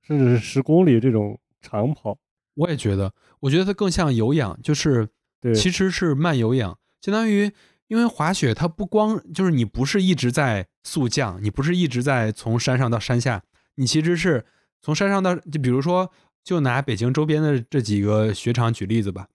[0.00, 2.16] 甚至是十公里这种长跑。
[2.54, 5.08] 我也觉得，我觉得它更像有氧，就是
[5.40, 7.50] 对，其实是慢有氧，相当于
[7.88, 13.42] 因为滑雪它不光就是你不是一直在速降，你不是一直在从山上到山下，
[13.76, 14.46] 你其实是
[14.80, 16.10] 从山上到就比如说
[16.42, 19.28] 就拿北京周边的这几个雪场举例子吧，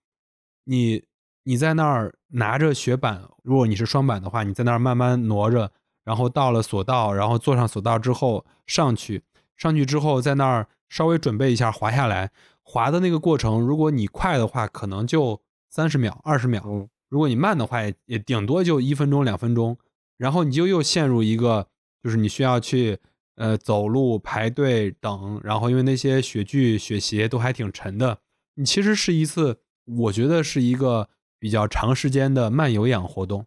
[0.65, 1.03] 你
[1.43, 5.71] 你在那儿拿着雪板，如果你是双板的话，你在那儿慢慢挪着，
[6.03, 9.23] 然后到了索道，然后坐上索道之后上去，
[9.57, 12.31] 上去之后在那儿稍微准备一下滑下来。
[12.61, 16.61] 滑的那个过程，如果你快的话，可能就三十秒、二十秒；
[17.09, 19.77] 如果你慢的话，也也顶多就一分钟、两分钟。
[20.17, 21.67] 然后你就又陷入一个，
[22.03, 22.99] 就是你需要去
[23.35, 28.19] 呃走路、排队等，然后因为那些雪具、雪鞋都还挺沉的，
[28.55, 31.07] 你其实是一次，我觉得是一个
[31.39, 33.45] 比较长时间的慢有氧活动。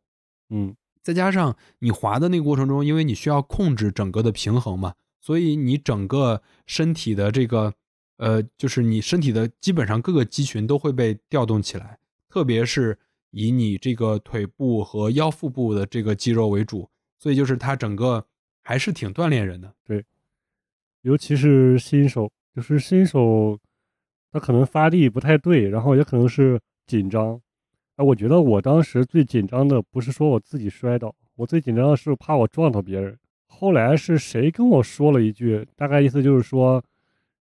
[0.48, 7.74] 嗯，再加上你滑的那个过程中，因为你需要控制整个的平衡嘛，所以你整个身体的这个
[8.16, 11.98] 呃，就是你身体的基本上各个肌群都会被调动起来，
[12.30, 12.98] 特别是
[13.32, 18.24] 以你这个腿部和腰腹部的这个肌肉为主，所以就是它整个
[18.62, 19.74] 还是挺锻炼人的。
[19.84, 20.04] 对，
[21.00, 23.58] 尤其是新手，就是新手
[24.30, 27.40] 他可能发力不太对，然后也可能是紧张。
[27.96, 33.18] 哎，我觉得我当时最紧张的不是说我自己摔倒，我最紧张的是怕我撞到别人。
[33.46, 36.82] 后来是谁跟我说了一句，大概意思就是说，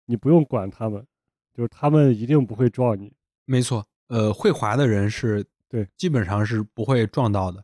[0.06, 1.06] 你不用管他们，
[1.54, 3.14] 就是他们一定不会撞你。
[3.46, 7.64] 没错，呃，会滑的人是对，基本上是不会撞到的。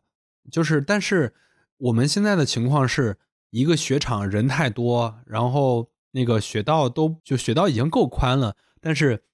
[0.50, 1.34] 就是，但是
[1.76, 3.18] 我们现在的情况是
[3.50, 9.24] 一个雪场人太多，然后那个雪道都就雪道已经够宽了，但是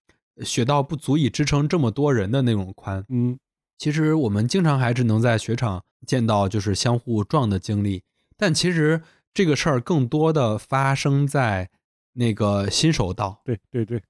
[0.43, 3.05] 雪道不足以支撑这么多人的那种宽。
[3.11, 3.39] 嗯，
[3.77, 8.03] 其实我们经常还是能在雪场见到就是相互撞的经历。
[8.39, 9.03] 但其实
[9.35, 11.71] 这个事儿更多的发生在
[12.15, 13.43] 那个新手道。
[13.45, 14.03] 对对对，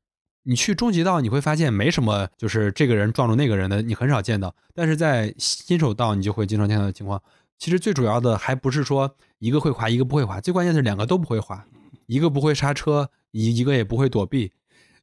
[0.43, 4.55] 你去中级道你会发现没什么，就是这个人撞住那个人的，你很少见到。
[4.75, 7.23] 但是在新手道你就会经常见到的情况。
[7.59, 11.65] 其实最主要的还不是说一个会滑一个不会滑，最关键是两个都不会滑，
[12.07, 14.53] 一个不会刹车，一一个也不会躲避。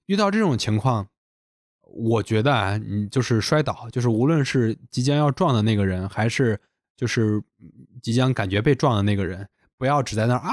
[0.08, 1.08] 遇到这种情况，
[1.82, 6.60] 我觉得啊，你就是摔倒，就是无论是即将要撞的那个人，还是。
[7.00, 7.42] 就是
[8.02, 9.48] 即将感觉被撞的那个人，
[9.78, 10.50] 不要只在那儿啊，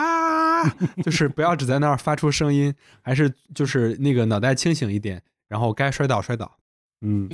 [1.05, 6.57] 就是不要只在那儿发出声音，还是就是那个脑袋清醒一点，然后该摔倒摔倒。
[7.00, 7.29] 嗯，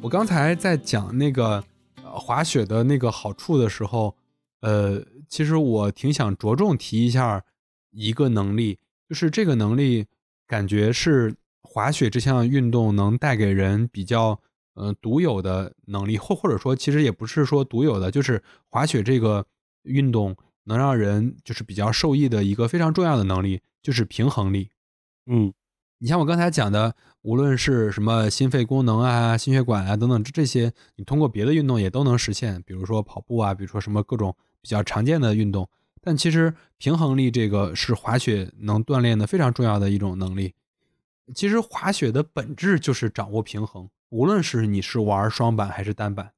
[0.00, 1.64] 我刚才在讲那个
[2.02, 4.16] 滑雪的那个好处的时候，
[4.60, 7.44] 呃，其实我挺想着重提一下
[7.90, 10.06] 一个能力，就是这个能力
[10.46, 11.34] 感觉是。
[11.62, 14.40] 滑雪这项运动能带给人比较
[14.80, 19.44] 呃独有的能力，或或者说其实也不是说独有的，就是滑雪这个
[19.82, 24.70] 运动能让人就是比较受益的一个非常重要的能力，就是平衡力。
[25.26, 25.52] 嗯，
[25.98, 35.68] 你像我刚才讲的，无论是什么心肺功能啊、心血管啊等等这些，你通过别的运动也都能实现，比如说跑步啊，比如说什么各种比较常见的运动。
[36.02, 40.54] 但其实平衡力这个是滑雪能锻炼的非常重要的一种能力。
[41.34, 46.32] 其实滑雪的本质就是掌握平衡，无论是你是玩双板还是单板，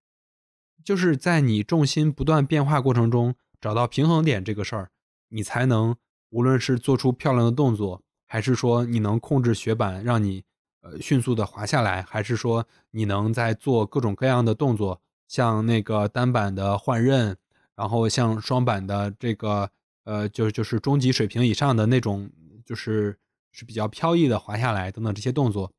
[0.85, 4.91] 就是在你重心不断变化过程中找到平衡点这个事儿，
[5.29, 5.97] 你才能
[6.31, 10.45] 无论是做出漂亮的动作，还是说你能控制雪板让你
[10.83, 17.37] 呃迅速的滑下来，还是说你能在做各种各样的动作，像那个单板的换刃，
[17.75, 19.71] 然后像双板的这个
[20.05, 22.31] 呃就就是中级水平以上的那种
[22.65, 23.19] 就是。
[23.55, 25.71] 是比较飘逸的滑下来等等这些动作，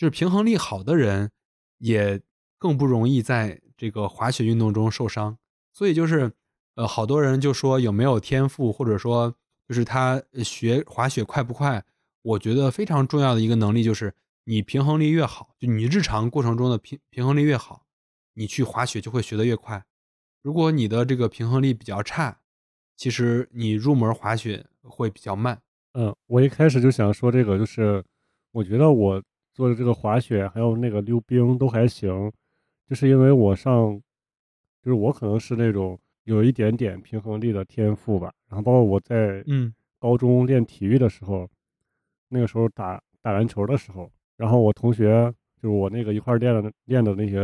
[0.00, 1.30] 就是平衡力好的人
[1.76, 2.22] 也
[2.56, 5.36] 更不容易在这个滑雪运动中受伤。
[5.74, 6.32] 所以就是
[6.74, 9.36] 呃，好多人就说有没有天赋，或者说
[9.68, 11.84] 就是他学滑雪快不快？
[12.22, 17.84] 我觉得非常重要的一个能力就是你平衡力越好，就你日常过程中的平平衡力越好，
[18.32, 19.84] 你去滑雪就会学得越快。
[20.40, 22.40] 如果你的这个平衡力比较差，
[22.96, 25.60] 其实你入门滑雪会比较慢。
[25.92, 28.02] 嗯，我一开始就想说这个，就是
[28.52, 32.30] 我觉得我做的这个滑雪还有那个溜冰都还行，
[32.88, 34.00] 就是因为我上，
[34.82, 38.32] 就是我可能是那种有一点点平衡力的天赋吧。
[38.48, 41.48] 然后包括我在嗯高中练体育的时候，
[42.28, 47.38] 那个时候打打篮球的时候，然后我同学就是我那个一块练的练的那些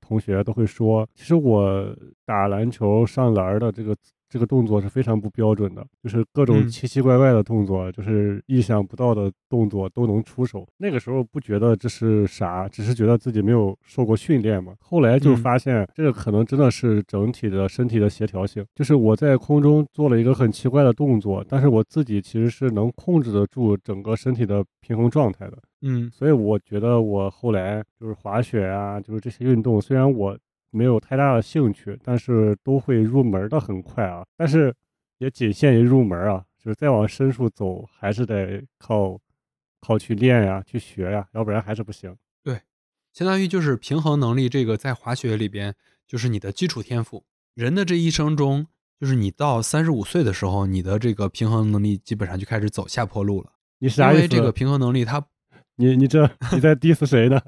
[0.00, 3.96] 同学都会说，其实我打篮球上篮的这个。
[4.28, 10.66] 这个动作是非常不标准的，就是各种奇奇怪怪的动作，就是意想不到的动作都能出手。
[10.76, 14.74] 那个时候不觉得这是啥，只是觉得自己没有受过训练嘛。
[14.80, 18.64] 后来就发现，这个可能真的是整体的身体的协调性。
[18.74, 25.58] 就是我在空中做了一个很奇怪的动作，但是我自己其实是能控制得住整个身体的平衡状态的。
[25.82, 30.36] 嗯，所以我觉得我后来就是滑雪啊，就是这些运动，虽然我。
[30.70, 34.24] 没有太大的兴趣，但是都会入门的很快啊。
[34.36, 34.74] 但是
[35.18, 39.18] 也仅限于入门啊，就是再往深处走，还是得靠
[39.80, 42.14] 靠去练呀，去学呀，要不然还是不行。
[42.42, 42.60] 对，
[43.12, 45.74] 相当于就是平衡能力，这个在滑雪里边
[46.06, 47.24] 就是你的基础天赋。
[47.54, 48.66] 人的这一生中，
[49.00, 53.52] 就是你到三十五岁的时候，你的这个平衡能力基本上就开始走下坡路了。
[53.78, 54.22] 你啥意思？
[54.22, 55.24] 因为这个平衡能力，它，
[55.76, 57.40] 你你这你在 diss 谁呢？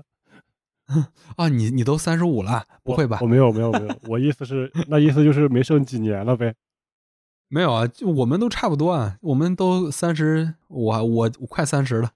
[1.37, 3.19] 啊，你你都三十五了，不会吧？
[3.23, 6.55] 我没有没有没有，我意思是那意思就是没剩几年了呗。
[7.49, 12.13] 没有啊，就我们都差不多啊，我们都三十，我我快三十了。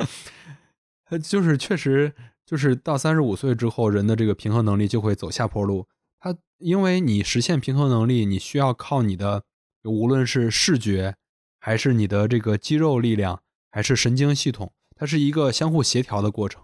[1.22, 2.12] 就是确实
[2.46, 5.86] 就是到三十五岁之后，人的这个平衡能力就会走下坡路。
[6.20, 9.44] 他因为你实现平衡能力，你需要靠你的
[9.84, 11.16] 无论是视觉，
[11.58, 16.62] 还是你的这个肌肉力量，还是神经系统，它是一个相互协调的过程。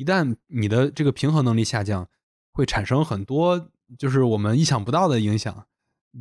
[0.00, 2.08] 一旦你的这个平衡能力下降，
[2.52, 5.66] 会产生很多就是我们意想不到的影响，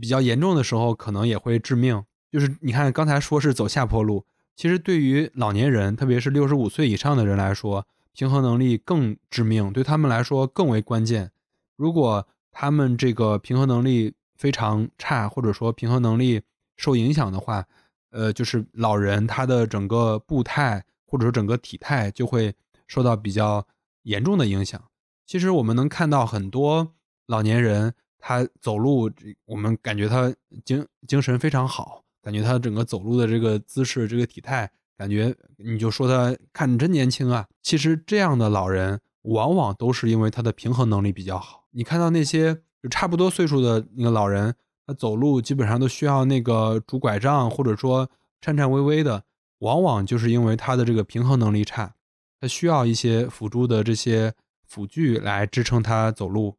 [0.02, 2.04] 比较严重的时候可能也会致命。
[2.30, 11.32] 就是你看刚才说是走下坡路，其实对于老年人，特别是六十五岁以上的人来说，平衡能力更致命，对他们来说更为关键。
[11.78, 16.42] 如果他们这个平衡能力非常差，或者说平衡能力
[16.76, 17.64] 受影响的话，
[18.12, 22.54] 呃，就是老人他的整个步态或者说整个体态就会
[22.90, 23.66] 受到比较
[24.04, 24.84] 严重的影响。
[25.26, 26.96] 其实我们能看到很多
[27.28, 29.10] 老年人，他走路，
[29.46, 30.34] 我们感觉他
[30.66, 37.48] 精精神非常好，感觉他整个走路的这个姿势、这个体态，感觉你就说他看着真年轻啊。
[37.62, 41.68] 其实这样的老人往往都是因为他的平衡能力比较好。
[41.72, 44.56] 你看到那些就差不多岁数的那个老人，
[44.88, 48.10] 他走路基本上都需要那个拄拐杖，或者说
[48.42, 49.24] 颤颤巍巍的，
[49.60, 51.94] 往往就是因为他的这个平衡能力差，
[52.40, 54.34] 他需要一些辅助的这些
[54.68, 56.58] 辅具来支撑他走路。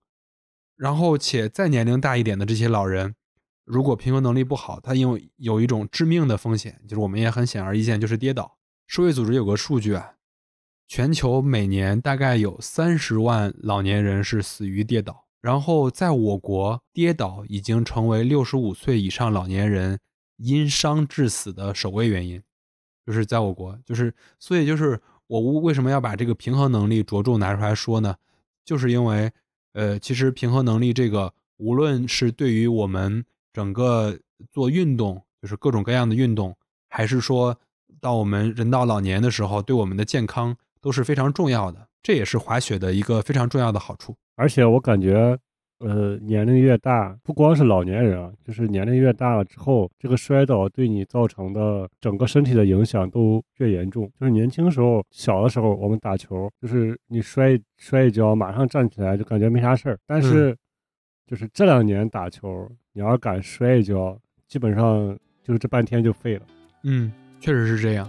[0.77, 3.15] 然后且再年龄大一点的这些老人，
[3.65, 8.57] 如果平衡能力不好，他因为有一种致命的风险，就是我们也很显而易见，就是跌倒。
[8.87, 10.15] 世卫组织有个数据啊。
[10.89, 20.01] 全球每年大概有三十万老年人是死于跌倒，然后在我国，跌倒已经成为六十五岁以上老年人
[20.39, 22.43] 因伤致死的首位原因。
[23.07, 25.01] 就是在我国，就是所以就是
[25.39, 28.17] 我为什么要把这个平衡能力着重拿出来说呢？
[28.65, 29.31] 就是因为，
[29.73, 34.19] 呃，其实平衡能力这个，无论是对于我们整个
[34.51, 36.57] 做运动，就是各种各样的运动，
[36.89, 37.57] 还是说
[38.01, 40.57] 到我们人到老年的时候，对我们的健康。
[40.83, 44.17] 都是非常重要的，这也是滑雪的一个非常重要的好处。
[44.35, 45.39] 而且我感觉，
[45.81, 54.11] 呃，年龄越大，不光是老年人啊，就是年龄越大了之后，这个摔倒对你造成的整个身体的影响都越严重。
[54.21, 59.99] 就是年轻时候，小的时候我们打球，就是你摔摔一跤，马上站起来就感觉没啥事儿。
[60.07, 60.55] 但是，
[61.27, 66.43] 就是这两年打球，你要敢摔一跤，基本上就是这半天就废了。
[66.85, 67.11] 嗯，
[67.41, 68.07] 确实是这样。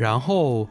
[0.00, 0.66] 然后，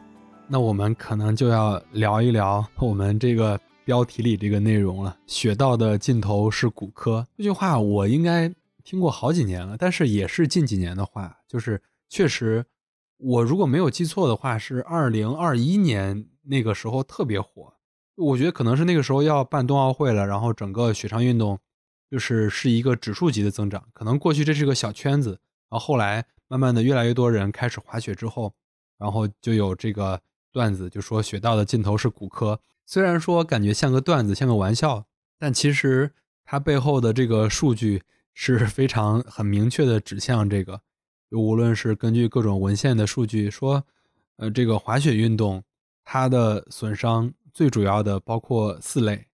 [0.48, 5.16] 那我们可能就要聊一聊我们这个标题里这个内容了。
[5.24, 8.52] 雪道的尽头是骨科，这句话我应该
[8.82, 11.32] 听过好几年了，但是也是近几年的话。
[11.46, 12.66] 就是确实，
[13.18, 17.72] 我如果没有记错的话，是二零二一年那个时候特别火。
[18.16, 21.56] 我觉得可能是那个时候要办冬奥会了，然后整个雪上运动
[22.10, 23.84] 就是是一个指数级的增长。
[23.92, 25.38] 可能过去这是个小圈子，
[25.70, 28.52] 然后后来慢慢的越来越多人开始滑雪之后。
[29.00, 30.20] 然后就有这个
[30.52, 32.60] 段子，就说雪道的尽头是骨科。
[32.84, 35.06] 虽然说感觉像个段子，像个玩笑，
[35.38, 36.12] 但其实
[36.44, 38.02] 它背后的这个数据
[38.34, 40.82] 是非常很明确的指向这个。
[41.30, 43.82] 就无论是根据各种文献的数据说，
[44.36, 45.64] 呃，这个滑雪运动
[46.04, 49.28] 它的损伤最主要的包括四类：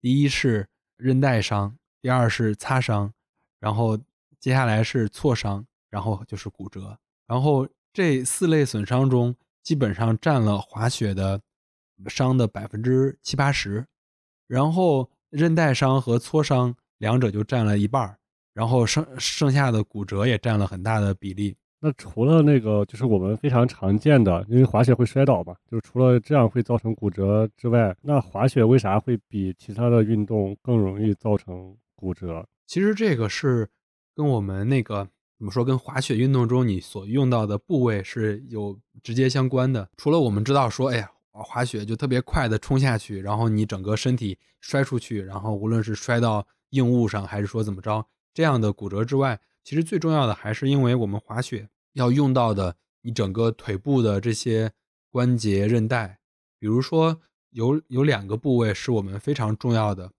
[0.00, 0.66] 第一是
[0.96, 3.12] 韧带伤，第二是擦伤，
[3.60, 3.96] 然后
[4.40, 6.98] 接下来是挫伤，然后就是骨折，
[7.28, 7.68] 然后。
[7.92, 11.40] 这四类损伤中，基本上占了滑雪的
[12.06, 13.86] 伤的百分之七八十，
[14.46, 18.16] 然后韧带伤和挫伤两者就占了一半
[18.54, 21.54] 然后剩剩下的骨折也占了很大的比例。
[21.80, 32.46] 那除了那个就是我们非常常见的，因为滑雪会摔倒嘛，就是除了这样会造成骨折之外，那滑雪为啥会比其他的运动更容易造成骨折？
[32.66, 33.68] 其实这个是
[34.14, 35.08] 跟我们那个。
[35.42, 35.64] 怎么说？
[35.64, 39.90] 跟滑雪运动中你所用到的部位是有直接相关的。
[39.96, 54.70] 除了我们知道说，哎呀，滑雪就特别快的冲下去，然后你整个身体摔出去，然后无论是摔到硬物上，还是说怎么着这样的骨折之外，其实最重要的还是因为我们滑雪要用到的你整个腿部的这些
[55.10, 56.20] 关节韧带。
[56.60, 57.20] 比如说
[57.50, 60.12] 有有两个部位是我们非常重要的，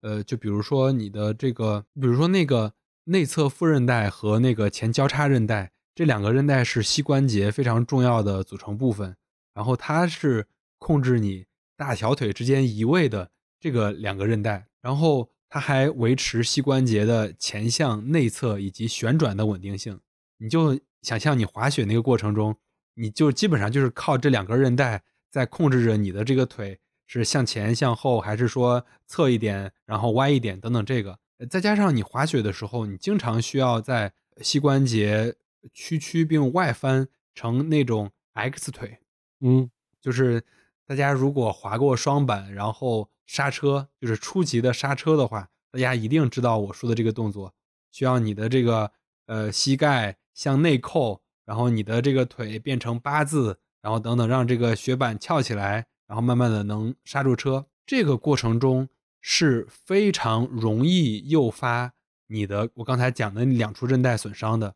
[0.00, 2.72] 呃，就比如说你的这个，比如说那个。
[3.04, 9.16] 内侧副韧带和那个前交叉韧带这两个韧带是膝关节非常重要的组成部分，
[9.54, 10.46] 然后它是
[10.78, 11.46] 控制你
[11.76, 20.00] 大小腿之间移位的这个两个韧带，然后它还维持膝关节的前向、内侧以及旋转的稳定性。
[20.38, 22.56] 你就想象你滑雪那个过程中，
[22.94, 31.18] 你就基本上就是靠这两根韧带在控制着你的这个腿是向前、向后，还是说侧一点，然后歪一点等等这个。
[31.48, 35.36] 再加上你滑雪的时候，你经常需要在膝关节
[35.72, 38.98] 屈曲并外翻成那种 X 腿，
[39.40, 39.70] 嗯，
[40.00, 40.44] 就是
[40.86, 47.54] 大家如果滑过双板，然后刹车，就是初级的刹车的话，大家一定知道我说的这个动作，
[47.90, 48.90] 需要你的这个
[49.26, 57.66] 呃膝盖向内扣，然后你的这个腿变成八字，然后等等，让这个雪板翘起来，然后慢慢的能刹住车。
[57.86, 58.88] 这个过程中
[59.20, 61.92] 是非常容易诱发
[62.28, 64.74] 你的我刚才讲的两处韧带损伤的。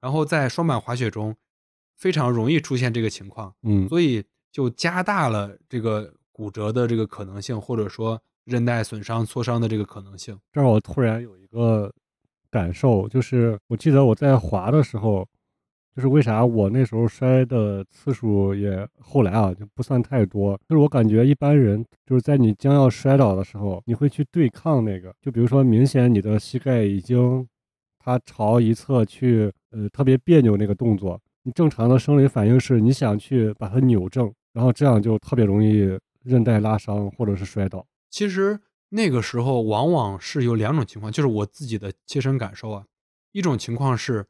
[0.00, 1.34] 然后在双板滑雪中，
[1.96, 10.38] 非常容易出现这个情况，嗯，所以就加大了这个骨折的这个可能性，或者说韧带损伤、挫伤的这个可能性。
[10.52, 11.90] 这儿我突然有一个
[12.50, 15.26] 感受，就是我记得我在滑的时候，
[15.94, 27.46] 就是为啥我那时候摔的次数也后来啊就不算太多，就是我感觉一般人就是在你将要摔倒的时候，你会去对抗那个，就比如说明显你的膝盖已经
[27.98, 29.52] 它朝一侧去。
[29.76, 37.84] 呃，特别别扭那个动作，你正常的生理反应是你想去把它扭正，然后这样就特别容易韧带拉伤或者是摔倒。
[38.08, 42.84] 其实那个时候往往是有两种情况，就是我自己的切身感受啊。
[43.32, 44.24] 一种情况是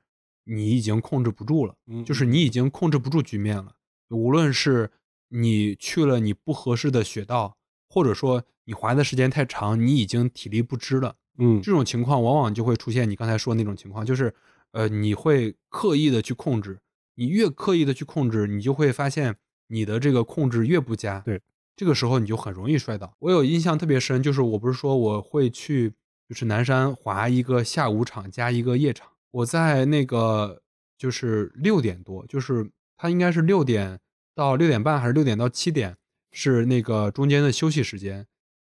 [0.45, 1.75] 你已经控制不住了，
[2.05, 3.75] 就是你已经控制不住局面了。
[4.11, 4.91] 无论是
[5.29, 7.57] 你去了你不合适的雪道，
[7.89, 11.17] 或者说你滑的时间太长，你已经体力不支了。
[11.39, 14.35] 嗯，这种情况往往就会出现你刚才说的那种情况，就是。
[14.77, 16.81] 呃，你会刻意的去控制，
[17.15, 19.37] 你越刻意的去控制，你就会发现
[19.69, 21.21] 你的这个控制越不佳。
[21.21, 21.41] 对，
[21.77, 23.15] 这个时候你就很容易摔倒。
[23.21, 25.91] 我有印象特别深，就是我不是说我会去，
[26.29, 29.13] 就是南山滑一个下午场加一个夜场。
[29.35, 30.63] 我在那个
[30.99, 34.01] 就是六点多，就是它应该是六点
[34.35, 35.97] 到六点半，还是六点到七点，
[36.33, 38.27] 是那个中间的休息时间。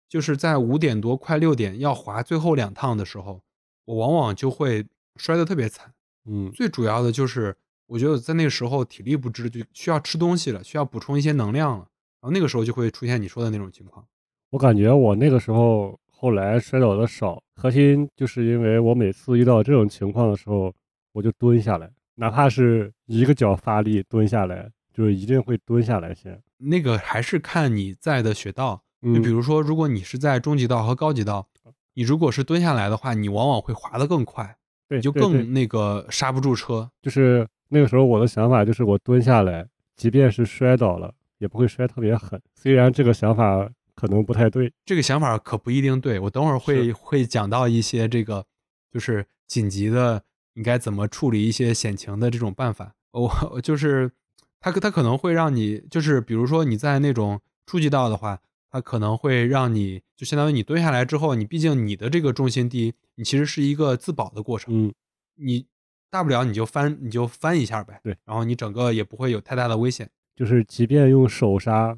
[0.08, 3.42] 就是在五点多快六点要滑最后两趟的时候，
[3.84, 4.86] 我往往就会。
[5.18, 5.94] 摔得特别惨，
[6.26, 11.88] 嗯，最主要的就是我觉得在那个时候体力不支，就需要吃东西了，需要补充一些能量了，
[12.20, 14.06] 然后那个时候就会出现你说的那种情况。
[14.50, 20.72] 我感觉我那个时候后来摔倒的少，核心就是因为我每次遇到这种情况的时候，
[21.12, 26.40] 我就蹲下来，哪怕是一个脚发力蹲下来，就是一定会蹲下来先。
[26.58, 31.48] 那个还是看你在的雪道，就比如说如果你是在中级道和高级道，
[31.94, 34.56] 你如果是蹲下来的话，你往往会滑得更快。
[34.88, 36.90] 对，就更那个刹不住车。
[37.02, 42.40] 就是那个时候，我的想法就是我蹲下来，即便是摔倒了，也不会摔特别狠。
[42.54, 46.20] 虽然这个想法可能不太对，这个想法可不一定对。
[46.20, 48.46] 我等会儿会会讲到一些这个，
[48.92, 50.22] 就是紧急的
[50.54, 52.94] 应该怎么处理一些险情的这种办法。
[53.10, 54.12] 我就是
[54.60, 58.38] 他，他可能会让你，就是比如说你在那种初级道的话。
[58.68, 64.88] 它可能会让你，就相当于你蹲下来之后，你毕竟你的这个重心低，你其实是一个自保的过程。
[64.88, 64.92] 嗯，
[65.36, 65.64] 你
[66.10, 67.98] 大不了你就翻，你就翻一下呗。
[68.02, 70.10] 对，然后你整个也不会有太大的危险。
[70.34, 71.96] 就是即便用手刹，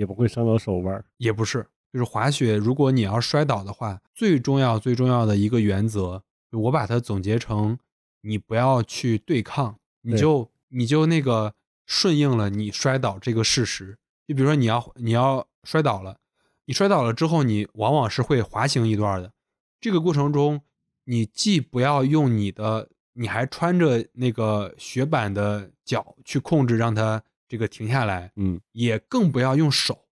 [0.00, 1.04] 也不会伤到手腕。
[1.18, 6.22] 也不是，就是滑雪，如果你要摔倒的话，最重要最重要的一个原则，
[6.52, 7.78] 我把它总结成：
[8.22, 11.52] 你不要去对抗，你就你就那个
[11.84, 13.98] 顺应了你摔倒这个事实。
[14.26, 16.16] 就比如说你要你要摔倒了。
[16.64, 19.32] 你摔倒了之后，你往往是会滑行一段的。
[19.80, 20.62] 这个过程中，
[21.04, 30.06] 你既不要用你的，你还穿着那个雪板的脚去控制让它这个停下来，嗯，也更不要用手。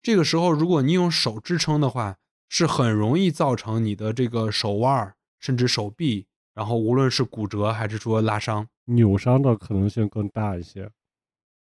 [0.00, 2.16] 这个时候，如果你用手支撑的话，
[2.48, 10.90] 是很容易造成你的这个手腕甚至手臂，然后无论是骨折还是说拉伤、扭伤的可能性更大一些。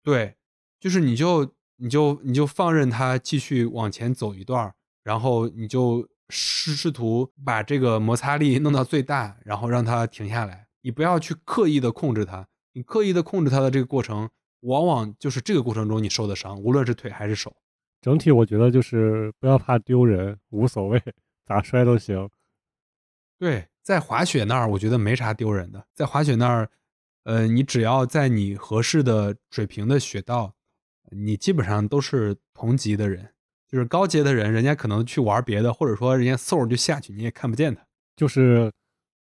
[0.02, 0.34] 对，
[0.78, 1.54] 就是你就。
[1.76, 10.68] 你就你就放任它继续往前走一段然后你就试试图把这个摩擦力弄到最大，然后让它停下来。
[10.82, 14.30] 你不要去刻意的控制它，你刻意的控制它的这个过程，
[14.64, 17.54] 往往就是这个过程中你受的伤，无论是腿还是手。
[18.00, 21.00] 整体我觉得就是不要怕丢人，无所谓，
[21.46, 22.28] 咋摔都行。
[23.38, 25.86] 对，在滑雪那儿，我觉得没啥丢人的。
[25.94, 26.70] 在滑雪那儿，
[27.24, 30.54] 呃，你只要在你合适的水平的雪道。
[31.10, 33.30] 你基本上都是同级的人，
[33.68, 37.86] 就是高阶的人，人家可能去玩别的，或者说人家嗖就下去，你也看不见他。
[38.16, 38.72] 就是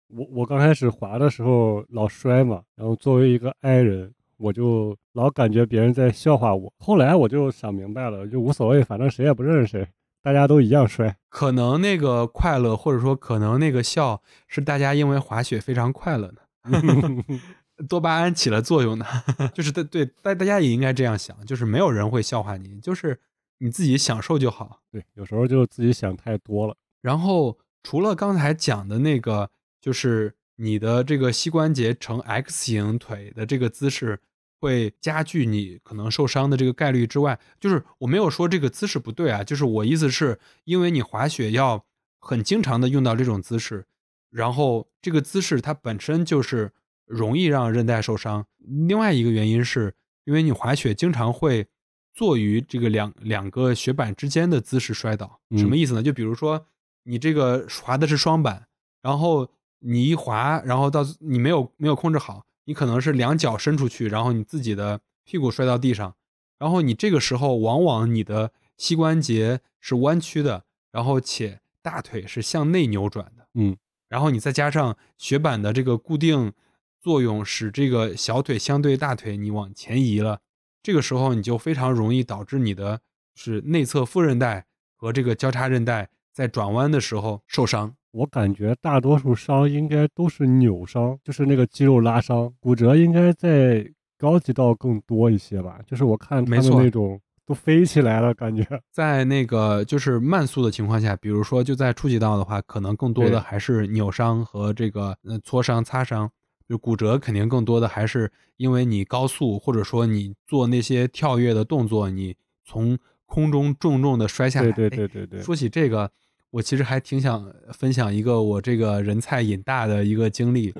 [0.08, 6.72] 我我刚开始滑的时候老摔嘛，然后作为一个 i 人，我就老感觉别人在笑话我。
[6.78, 9.88] 后来我就想明白了，就无所谓，反正谁也不认识谁，
[10.22, 11.16] 大家都一样摔。
[11.28, 16.40] 可能那个快乐，或者说可能那个笑，是大家因为滑雪非常快乐呢。
[17.88, 19.06] 多巴胺起了作用呢，
[19.54, 23.18] 就是对对，大大家也应该这样想，就是没有人会笑话你，就是
[23.58, 24.80] 你自己享受就好。
[24.92, 26.76] 对，有时候就自己想太多了。
[27.00, 29.48] 然后除了刚才讲的那个，
[29.80, 34.20] 就是你的这个膝关节呈 X 型腿的这个姿势，
[34.60, 41.86] 会加剧你可能受伤的这个概率之外，就是我没有说这个姿势不对啊，就是我意思是因为你滑雪要
[42.18, 43.86] 很经常的用到这种姿势，
[44.30, 46.70] 然后这个姿势它本身就是
[47.06, 48.46] 容易让韧带受伤。
[48.58, 49.94] 另外一个原因是
[50.24, 51.66] 因为你滑雪经常会
[52.12, 56.02] 坐于这个两两个雪板之间的姿势摔倒，什么意思呢？
[56.02, 56.66] 就比如说
[57.04, 58.66] 你这个滑的是双板，
[59.00, 59.48] 然后
[59.78, 62.44] 你一滑，然后到你没有没有控制好。
[62.70, 66.14] 你可能是两脚伸出去，然后你自己的屁股摔到地上，
[66.56, 73.76] 然后你这个时候往往你的膝关节是弯曲的，然后且大腿是向内扭转的，嗯，
[74.08, 76.52] 然后你再加上雪板的这个固定
[77.00, 80.38] 作用，使这个小腿相对大腿你往前移了，
[80.80, 83.00] 这个时候你就非常容易导致你的
[83.34, 87.96] 是内侧副韧带和这个交叉韧带在转弯的时候受伤。
[88.12, 93.88] 我感觉大多数伤应该都是扭伤，就是那个肌肉拉伤，骨折应该在
[94.18, 95.78] 高级道更多一些吧。
[95.86, 106.28] 就是我看他们那种都飞起来了，感觉 在那个就是慢速的情况下，比如说就在初级道的话，可能更多的还是扭伤和这个呃挫伤、擦伤。
[106.68, 112.96] 就骨折肯定更多的还是因为你高速或者说你做那些跳跃的动作，你从
[113.26, 114.70] 空中重重的摔下来。
[114.72, 115.42] 对对对对对。
[115.42, 116.10] 说起这个。
[116.50, 120.74] 我其实还挺想分享一个我这个人菜瘾大的一个经历，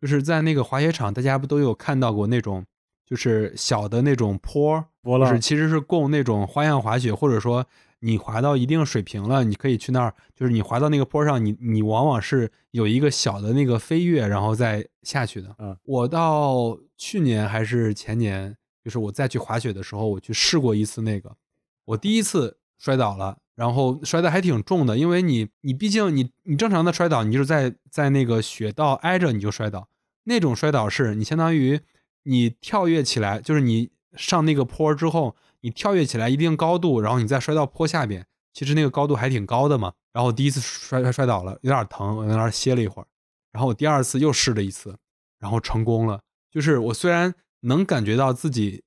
[0.00, 2.64] 就是在那个滑雪场，大家不都有看到过那种，
[3.04, 7.66] 就是小的那种坡，就是其实是供那种花样滑雪，或者说
[8.00, 15.54] 你滑到一定水平了，你可以去那儿，就是你滑到那个坡上，你你往往是有一个小的那个飞跃，然后再下去的。
[15.58, 21.36] 嗯，我到去年还是前年，就是我再去滑雪的时候，我去试过一次那个，
[21.84, 23.38] 我第一次摔倒了。
[23.54, 29.88] 然后摔得还挺重的，因为你你毕竟你你正常的摔倒，你就是在在那个雪道挨着你就摔倒，
[30.24, 31.80] 那种摔倒是你相当于
[32.24, 39.92] 你跳跃起来，就是你上那个坡之后，你跳跃起来一定高度，然后你再摔到坡下边，其实那个高度还挺高的嘛。
[40.12, 43.06] 然后第一次摔摔摔倒了，有点疼，我在那歇了一会儿。
[43.52, 44.96] 然后我第二次又试了一次，
[45.38, 46.20] 然后成功了。
[46.50, 48.84] 就是我虽然能感觉到自己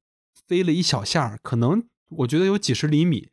[0.48, 3.30] 飞了一小下，可能我觉得有几十厘米。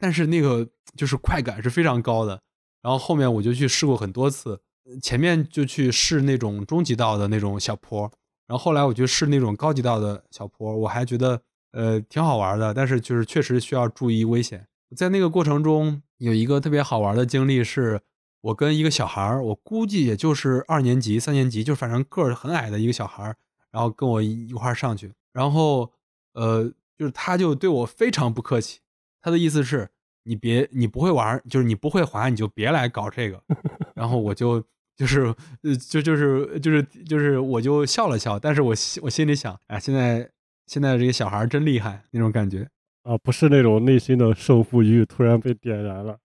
[0.00, 2.40] 但是那个就是快感是非常高的，
[2.80, 4.62] 然后后面我就去试过很多次，
[5.02, 8.10] 前面就去试那种中级道的那种小坡，
[8.46, 11.42] 然后后来我就试那种高级道的小坡，我还觉得
[11.72, 14.66] 呃挺好玩的，但是就是确实需要注意危险。
[14.96, 18.00] 在那个过程中有一个特别好玩的经历，是
[18.40, 23.36] 我跟一个小孩儿，我估计也就是二年级、三年级，就反正个儿很矮的一个小孩儿，
[23.70, 25.92] 然后跟我一块儿上去，然后
[26.32, 26.64] 呃
[26.98, 28.80] 就是他就对我非常不客气。
[29.22, 29.88] 他的意思是，
[30.22, 33.42] 你别，你不会玩，就是你不会滑，你就别来搞这个。
[33.94, 34.64] 然后我就
[34.96, 38.38] 就是，呃，就就是就是就是，我就笑了笑。
[38.38, 40.30] 但是我心我心里想，哎，现在
[40.66, 42.68] 现在这个小孩真厉害，那种感觉
[43.02, 46.18] 啊，不是那种内心的胜负欲突然被点燃了。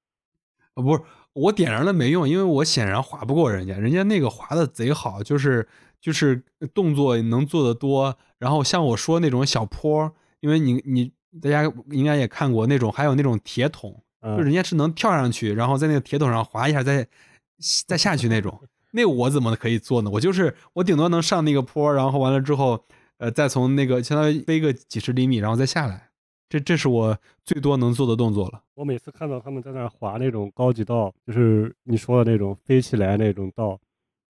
[0.75, 1.01] 啊，不是，
[1.33, 5.67] 我点燃了没用，因为我显然滑不过人家，人家那个滑的贼好，就是
[5.99, 6.43] 就是
[6.73, 8.17] 动作能做得多。
[8.39, 11.11] 然后像我说那种小坡，因为你你。
[11.41, 17.07] 大家应该也看过那种，还有那种铁桶，就人家是能跳上去，然后在那个铁桶上滑一下，再
[17.87, 18.59] 再下去那种。
[18.91, 20.09] 那我怎么可以做呢？
[20.09, 22.85] 我就是我顶多能上那个坡，然后完了之后，
[23.17, 26.09] 呃，再从那个相当于飞个几十厘米，然后再下来。
[26.47, 28.61] 这这是我最多能做的动作了。
[28.75, 33.77] 我每次看到他们在那滑那种高级道，就是你说的那种飞起来那种道，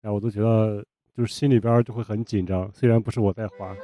[0.03, 0.84] 然后我都觉得
[1.16, 2.70] 就是心里边就会很紧张。
[2.74, 3.74] 虽然不是我在滑。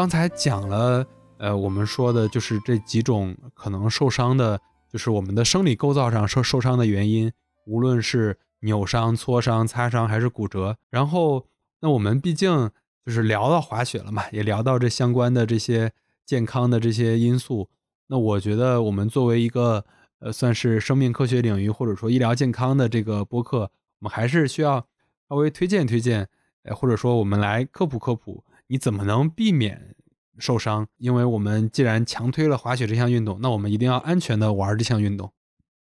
[0.00, 4.58] 刚才讲了，呃，我们说的就是这几种可能受伤的，
[4.90, 7.30] 就是我们的生理构造上受受伤的原因，
[7.66, 10.78] 无论是扭伤、挫伤、擦伤还是骨折。
[10.88, 11.44] 然后，
[11.82, 12.70] 那我们毕竟
[13.04, 15.92] 就是聊到滑雪了嘛，也聊到这相关的这些
[16.24, 17.68] 健康的这些因素。
[18.06, 19.84] 那我觉得，我们作为一个
[20.20, 24.86] 呃，算是生命科学领域或者说医疗健康的这个播客，我们还是需要
[25.28, 26.26] 稍微推荐推荐，
[26.62, 28.42] 呃，或者说我们来科普科普。
[28.70, 29.96] 你怎么能避免
[30.38, 30.86] 受伤？
[30.96, 35.32] 因为我们既然强推了滑雪这项运动，那我们一定要安全的玩这项运动。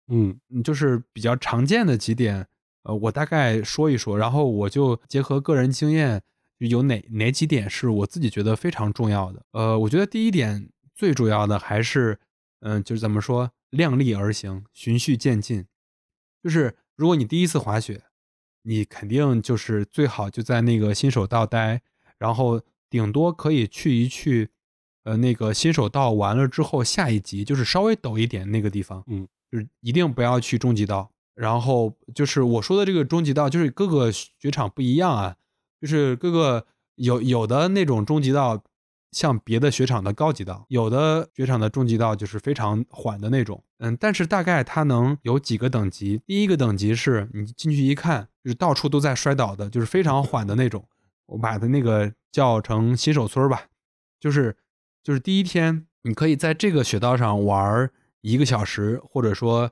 [0.08, 2.46] 嗯，就是比较常见的几点，
[2.84, 6.22] 呃，我大概说一说，然后我就结合个人经验，
[6.56, 9.44] 有哪哪几点是我自己觉得非常重要的。
[9.52, 12.18] 呃，我觉得第一点最主要的还是，
[12.60, 15.66] 嗯，就是怎么说，量力而行，循序渐进。
[16.42, 18.04] 就是如果你第一次滑雪，
[18.62, 21.82] 你肯定就是最好就在那个新手道待。
[22.18, 22.60] 然后
[22.90, 24.50] 顶多可以去一去，
[25.04, 31.10] 呃，那个新手道完了之后，下一级就是稍微陡一点那个地方，嗯，就是一定不要去中级道。
[31.34, 35.36] 然后就是我说的这个中级道，就是各个雪场不一样啊，
[35.80, 36.66] 就是各个
[36.96, 38.62] 有有的那种中级道
[39.12, 46.20] 像别的雪场的高级道，有的雪场的中级道就是非常缓的那种，嗯，但是大概它能有几个等级。
[46.26, 50.84] 第一个等级是你进去一看，就是到处都在摔倒的，就是非常缓的那种。
[51.30, 53.68] 我把它那个叫成新手村吧，
[54.20, 54.56] 就是
[55.02, 59.70] 就是第一天你可以在这个雪道上玩一个小时，或者说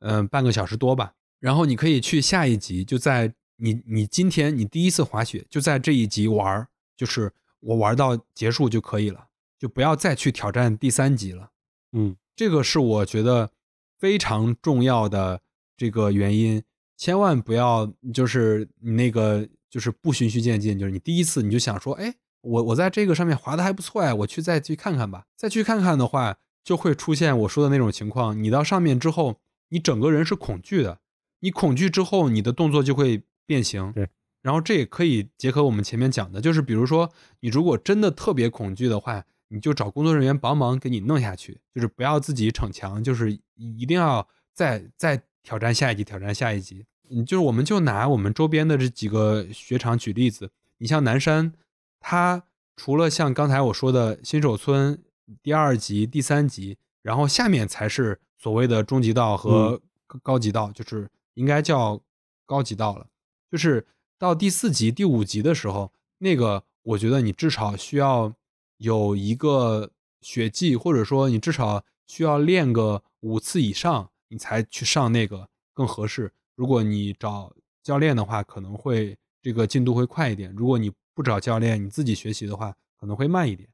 [0.00, 7.32] 嗯半个小时多吧，然后你可以去下一集，就在你你今天你第一次滑雪就在这一集玩，就是。
[7.62, 9.26] 我玩到结束就可以了，
[9.58, 11.50] 就不要再去挑战第三集了。
[11.92, 13.50] 嗯，这个是我觉得
[13.98, 15.42] 非常重要的
[15.76, 16.62] 这个原因，
[16.96, 25.24] 千万不要就是你那个就是不循序渐进，就是你第一次你就想说，哎，我我在这个上面滑的还不错哎，我去再去看看吧。
[25.36, 30.98] 再去看看的话，就会出现我说的那种情况，你到上面之后，你整个人是恐惧的，
[31.40, 33.92] 你恐惧之后，你的动作就会变形。
[33.92, 34.08] 对。
[34.42, 46.86] 然后这也可以结合我们前面讲的，就是比如说你如果真的特别恐惧的话，你就找工作人员帮忙给你弄下去，就是不要自己逞强，就是一定要再再挑战下一级，挑战下一级。
[47.10, 51.52] 嗯，就是我们就拿我们周边的这几个雪场举例子，你像南山，
[52.00, 52.42] 它
[52.76, 55.02] 除了像刚才我说的新手村
[55.42, 59.80] 第二级、第三级，然后下面才是所谓的中级道和
[60.22, 62.00] 高级道，就是应该叫
[62.46, 63.06] 高级道了，
[63.50, 63.86] 就是。
[64.20, 68.34] 到第四级、第五级的时候，那个我觉得你至少需要
[68.76, 76.34] 有一个血迹，或者说你至少需要练个五次以上，你才去上那个更合适。
[76.60, 77.50] 如果你找
[77.82, 83.66] 教练的话，可能会这个进度会快一点；如果你不找教练，你自己学习的话，可能会慢一点。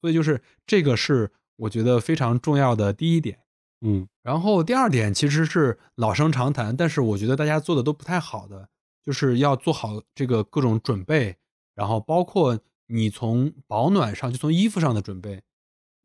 [0.00, 3.40] 所以就是这个是我觉得非常重要的第一点。
[3.82, 8.70] 嗯，然后第二点其实是老生常谈，但是我觉得大家做的都不太好的。
[9.04, 11.36] 就是要做好这个各种准备，
[11.74, 15.42] 然后包括你从保暖上，就从衣服上的准备。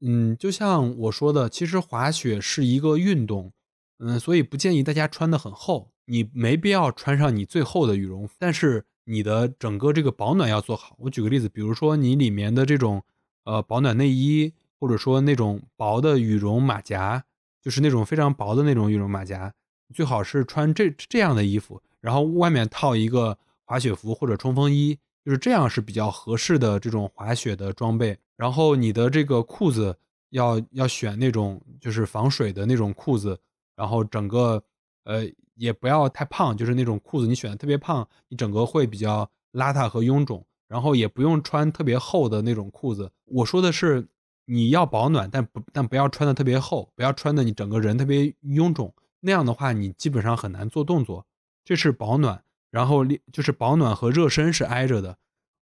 [0.02, 3.54] 嗯，就像我说的，其实滑雪是一个运动，
[4.00, 10.96] 嗯，所以不建议大家穿的很厚，你没必要穿上你最厚的羽绒服，但是你的整个这个保暖要做好。
[11.00, 13.04] 我举个例子，比如说你里面的这种
[13.44, 17.24] 呃保暖内衣，或者说那种薄的羽绒马甲，
[17.62, 19.54] 就是那种非常薄的那种羽绒马甲，
[19.94, 21.82] 最好是穿这这样的衣服。
[22.02, 28.18] 然后外面套一个滑雪服或者冲锋衣，就是这样是比较合适的这种滑雪的装备。
[28.36, 29.98] 然后你的这个裤子
[30.30, 33.40] 要要选那种就是防水的那种裤子，
[33.76, 34.64] 然后整个
[35.06, 35.26] 呃
[35.56, 40.46] 也不要太胖，就是那种裤子你选的特别胖，你整个会比较邋遢和臃肿。
[40.68, 43.12] 然后也不用穿特别厚的那种裤子。
[43.26, 44.08] 我说的是
[44.46, 51.28] 你要保暖，但不但不要穿的特别厚，不要穿的你整个人特别臃肿，那样的话你基本上很难做动作。
[51.64, 55.18] 这是保暖，然后就是保暖和热身是挨着的。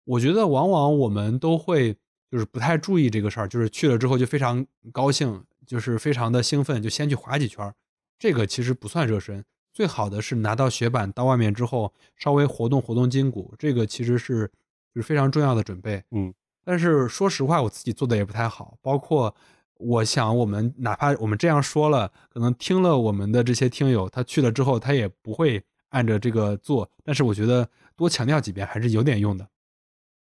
[0.05, 1.97] 我觉得往往我们都会
[2.31, 7.75] 就是不太注意这个事儿，就是去了之后就非常高兴，就是非常的兴奋，就先去滑几圈。
[8.21, 14.47] 这个其实不算热身，最好的是拿到雪板到外面之后稍微活动活动筋骨，这个其实是
[14.95, 16.03] 就是非常重要的准备。
[16.11, 16.33] 嗯，
[16.65, 18.77] 但是说实话，我自己做的也不太好。
[18.83, 19.35] 包括
[19.79, 25.65] 我想，我们哪怕我们这样说了，可能听了我们的这些听友，他去了之后，他也不会。
[25.93, 29.47] 按着这个做，但是我觉得多强调几遍还是有点用的。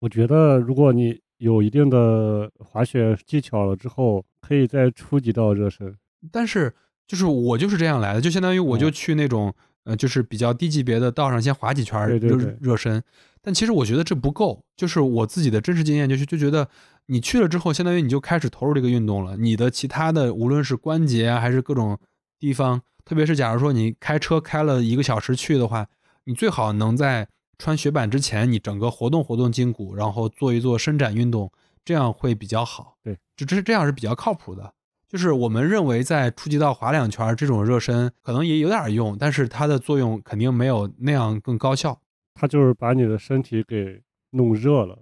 [0.00, 5.96] 我觉得如果你有一定的滑雪技巧了之后，可以再初级道热身。
[6.30, 6.74] 但是
[7.12, 9.52] 就是我就是这样来的，就相当于我就去那种
[9.84, 13.04] 呃，就是比较低级别的道上先滑几圈热热身。
[13.42, 16.66] 但其实我觉得这不够，就是我自己的真实经验就是就觉得
[17.08, 21.98] 你去了之后，相当于你就开始投入这个运动了，你的其他的无论是关节啊还是各种
[22.38, 22.80] 地方。
[23.04, 25.86] 特别是假如说你开车开了一个小时去的话，
[26.24, 31.52] 你最好能在穿雪板之前，你整个活动活动筋骨，然后做一做伸展运动，
[31.84, 32.96] 这样会比较好。
[33.02, 34.72] 对，这这是这样是比较靠谱的。
[35.12, 42.00] 就是我们认为在初级道滑两圈这种热身可能也有点用，但是它的作用肯定没有那样更高效。
[42.32, 44.00] 它就是把你的身体给
[44.30, 44.98] 弄热了，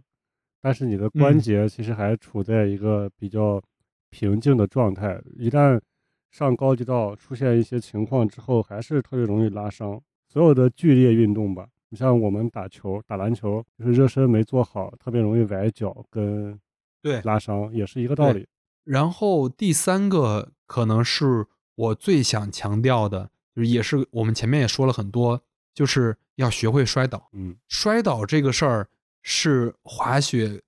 [0.60, 3.62] 但是你的关节其实还处在一个比较
[4.10, 5.22] 平静的状态。
[5.38, 5.80] 一旦
[6.32, 10.00] 上高级道出现一些情况之后，还是特别容易拉伤。
[10.26, 16.58] 所有的剧烈运动吧，你像我们打球、打篮球，就是热身没做好，特别容易崴脚跟
[17.00, 18.44] 对拉伤，也是一个道理。
[18.84, 25.42] 然后第三个可能是我最想强调的，就是也是我们前面也说了很多，
[25.74, 27.28] 就是要学会摔倒。
[27.32, 28.88] 嗯，摔倒这个事儿
[29.22, 30.62] 是滑雪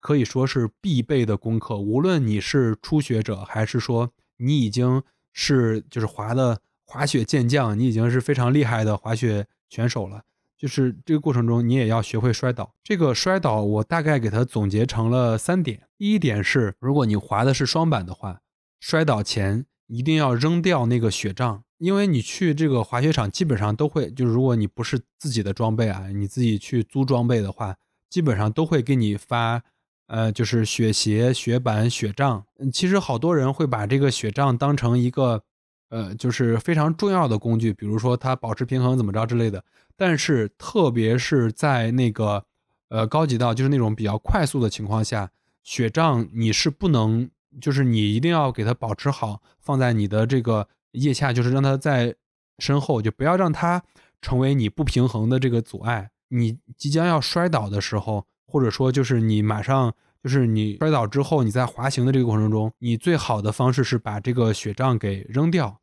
[0.00, 4.12] 可以说是必备的功课，无论你是初学者还是说。
[4.38, 5.02] 你已经
[5.32, 10.24] 是就是滑的滑雪健将，你已经是非常厉害的滑雪选手了。
[10.58, 12.74] 就是这个过程中，你也要学会摔倒。
[12.82, 15.82] 这个摔倒，我大概给它总结成了三点。
[15.98, 18.40] 第一点是，如果你滑的是双板的话，
[18.80, 27.76] 摔倒前一定要扔掉那个雪杖，因为你去这个滑雪场基本上都会，就是如果你不是自己的装备啊，你自己去租装备的话，
[28.08, 29.62] 基本上都会给你发，
[30.06, 32.44] 呃，就是雪鞋、雪板、雪杖。
[32.72, 35.42] 其实好多人会把这个雪杖当成一个。
[35.88, 39.64] 呃，就是非常重要的工具，比如说它保持平衡怎么着之类的。
[39.96, 42.44] 但是，特别是在那个
[42.88, 45.30] 呃高级道，就是那种比较快速的情况下，
[45.62, 47.30] 雪杖你是不能，
[47.60, 52.14] 就是你一定要给它保持好，放在你的这个腋下，就是让它在
[52.58, 53.82] 身后，就不要让它
[54.20, 56.10] 成为你不平衡的这个阻碍。
[56.28, 59.94] 你即将要摔倒的时候，或者说就是你马上。
[60.22, 65.80] 就是你摔倒之后，你在滑行的这个过程中，你最好的方式是把这个雪杖给扔掉，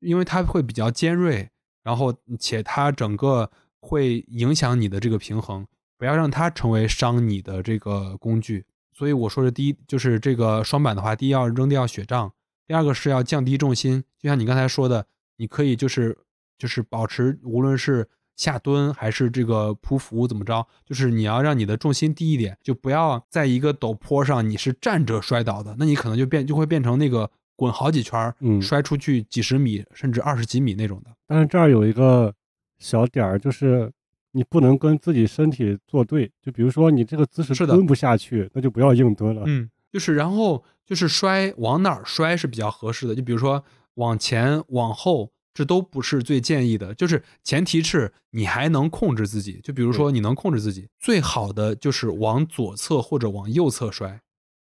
[0.00, 1.50] 因为它会比较尖锐，
[1.82, 5.66] 然后且它整个会影响你的这个平衡，
[5.98, 8.64] 不要让它成为伤你的这个工具。
[8.92, 12.32] 所以我说的第一就是这个双板的话，第一要扔掉雪杖，
[12.66, 15.06] 第二个是要降低重心，就像你刚才说的，
[15.36, 16.18] 你可以就是
[16.56, 18.08] 就是保持无论是。
[18.42, 20.66] 下蹲还是这个匍匐怎么着？
[20.84, 31.10] 就是你要让你的重心低一点，就不要在一个陡坡上你是站着摔倒的，那你可能就变就会变成那个滚好几圈，嗯，摔出去几十米甚至二十几米那种的。
[31.28, 32.34] 但是这儿有一个
[32.80, 33.88] 小点儿，就是
[34.32, 36.28] 你不能跟自己身体作对。
[36.42, 39.44] 就比如说你这个姿势蹲不下去，那就不要硬蹲了。
[39.46, 43.14] 嗯，就是然后就是摔往哪儿摔是比较合适的。
[43.14, 43.62] 就比如说
[43.94, 45.30] 往前往后。
[45.54, 49.60] 这都不是最建议的，就是前提是你还能控制自己。
[49.62, 54.20] 就比如说你能控制自己，最好的就是往左侧或者往右侧摔。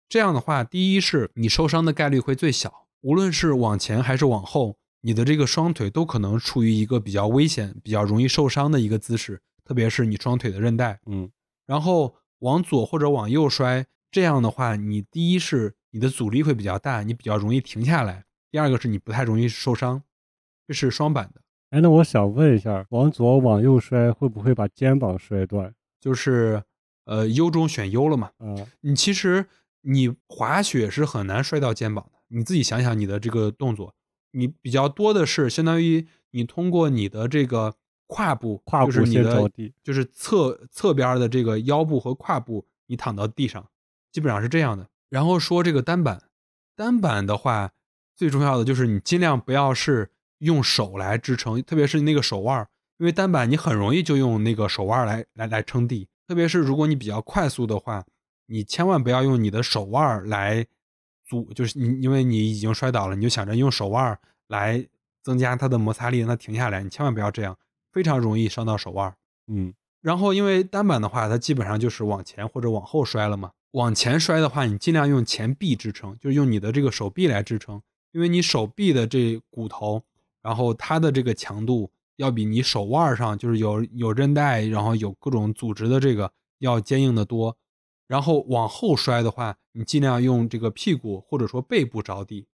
[0.10, 11.00] 这样的话，第一是你受伤的概率会最小，无论是往前还是往后，你的这个双腿都可能处于一个比较危险、比较容易受伤的一个姿势，特别是你双腿的韧带。
[11.06, 11.32] 嗯，
[11.66, 20.04] 然后往左或者往右摔，这样的话，你第一是你的阻力会比较大，你比较容易停下来；第二个是你不太容易受伤。
[20.68, 21.42] 这是双板的，
[21.72, 25.74] 哎，那我想问一下，往左往右摔会不会把肩膀摔断？
[26.00, 26.64] 就是，
[27.06, 28.32] 呃，优中选优了嘛。
[28.40, 29.48] 嗯，你其实
[29.82, 32.20] 你滑雪是很难摔到肩膀的。
[32.30, 33.94] 你自己想想你的这个动作，
[34.32, 37.76] 你比较多的是相当于你通过你的这个
[38.08, 43.68] 胯部，胯部先着地，就是侧侧边的这个腰部和胯部，你躺到地上，
[44.12, 44.88] 基本上是这样的。
[45.10, 46.24] 然后说这个单板，
[46.76, 47.72] 单板的话，
[48.16, 50.11] 最重要的就是你尽量不要是。
[50.42, 52.68] 用手来支撑，特别是那个手腕，
[52.98, 56.08] 因为单板你很容易就用那个手腕来来来撑地。
[56.28, 58.04] 特别是如果你比较快速的话，
[58.48, 60.66] 你千万不要用你的手腕来
[61.28, 64.18] 阻，就是你因为你已经摔倒了，你就想着用手腕
[64.48, 64.86] 来
[65.24, 66.82] 增加它的摩擦力，让它停下来。
[66.82, 67.56] 你千万不要这样，
[67.92, 69.14] 非常容易伤到手腕。
[69.48, 73.52] 嗯，然后因为单板的话，它基本上就是往前或者往后摔了嘛。
[73.72, 77.82] 往前摔的话，你尽量用前臂支撑，就是用你的这个手臂来支撑，
[78.12, 80.04] 因为你手臂的这骨头。
[80.42, 87.58] 然后它的这个强度要比你手腕上就是有有韧带，然后有各种组织的这个要坚硬的多。
[88.08, 92.48] 然后往后摔的话，你尽量用这个屁股或者说背部着地。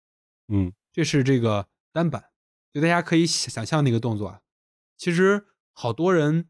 [0.49, 2.25] 嗯，这是这个单板，
[2.71, 4.41] 就大家可以想象那个动作啊。
[4.95, 6.45] 其实好多人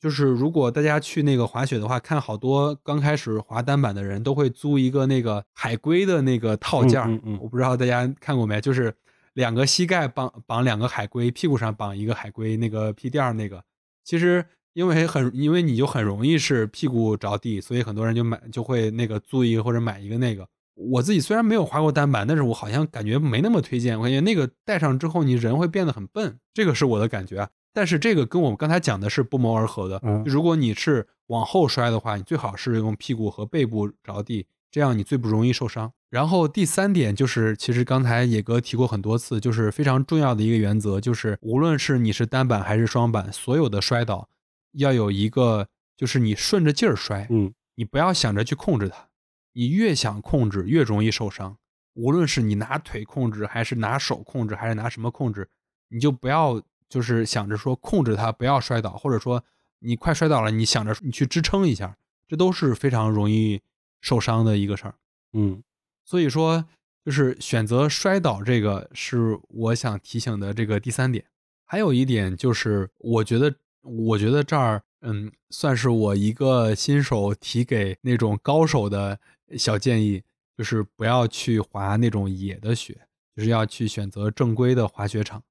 [0.00, 8.94] 就是如果大家去那个滑雪的话，看好多刚开始滑单板的人都会租一个那个海龟的那个套件嗯嗯，我不知道大家看过没，就是。
[9.36, 13.62] 两个膝盖绑绑两个海龟，屁股上绑一个海龟，那个屁垫儿那个，
[14.02, 20.48] 其实因为很因为你就很容易是屁股着地，所以很多人就买就会那个租一个或者买一个那个。
[20.74, 27.50] 我自己虽然没有滑过单板，但是我好像感觉没那么推荐，我感觉那个戴上之后你人会变得很笨，这个是我的感觉啊。
[27.74, 30.00] 但是这个跟我们刚才讲的是不谋而合的。
[30.24, 35.92] 如果你是往后摔的话，你最好是用屁股和背部着地，这样你最不容易受伤。
[36.16, 44.26] 然后第三点就是，其实刚才野哥提过很多次，就是非常重要的一个原则，就是无论是你是单板还是双板，所有的摔倒
[44.72, 49.08] 要有一个，就是你顺着劲儿摔，嗯，你不要想着去控制它，
[49.52, 51.58] 你越想控制越容易受伤。
[51.92, 55.50] 无论是你拿腿控制，还是拿手控制，还是拿什么控制，
[55.90, 59.44] 你就不要就是想着说控制它不要摔倒，或者说
[59.80, 63.60] 你快摔倒了，你想着你去支撑一下，这都是非常容易
[64.00, 64.94] 受伤的一个事儿，
[65.34, 65.62] 嗯。
[66.06, 66.64] 所以说，
[67.04, 71.24] 就是选择摔倒这个是我想提醒的这个第三点。
[71.66, 73.52] 还有一点就是，我觉得，
[73.82, 79.18] 我觉得这儿，嗯，算是我一个新手提给那种高手的
[79.58, 80.22] 小建议，
[80.56, 82.96] 就是不要去滑那种野的雪，
[83.34, 85.42] 就是要去选择正规的滑雪场。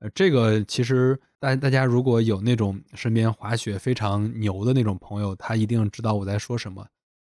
[0.00, 6.84] 呃，这个其实大大家如果有那种身边滑雪非常牛的那种朋友，他一定知道我在说什么。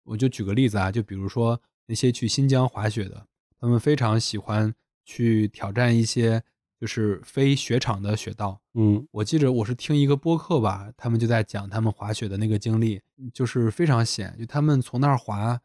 [0.06, 1.62] 我就举个例子啊，就比如说
[1.92, 3.28] 那些去新疆滑雪的，
[3.60, 4.74] 他们非常喜欢
[5.04, 6.42] 去挑战一些
[6.80, 8.62] 就是非雪场的雪道。
[8.76, 13.02] 嗯，我记着我是听一个播客吧，他们就在讲他们滑雪的那个经历，
[13.34, 15.60] 就是非常险，就他们从那儿滑，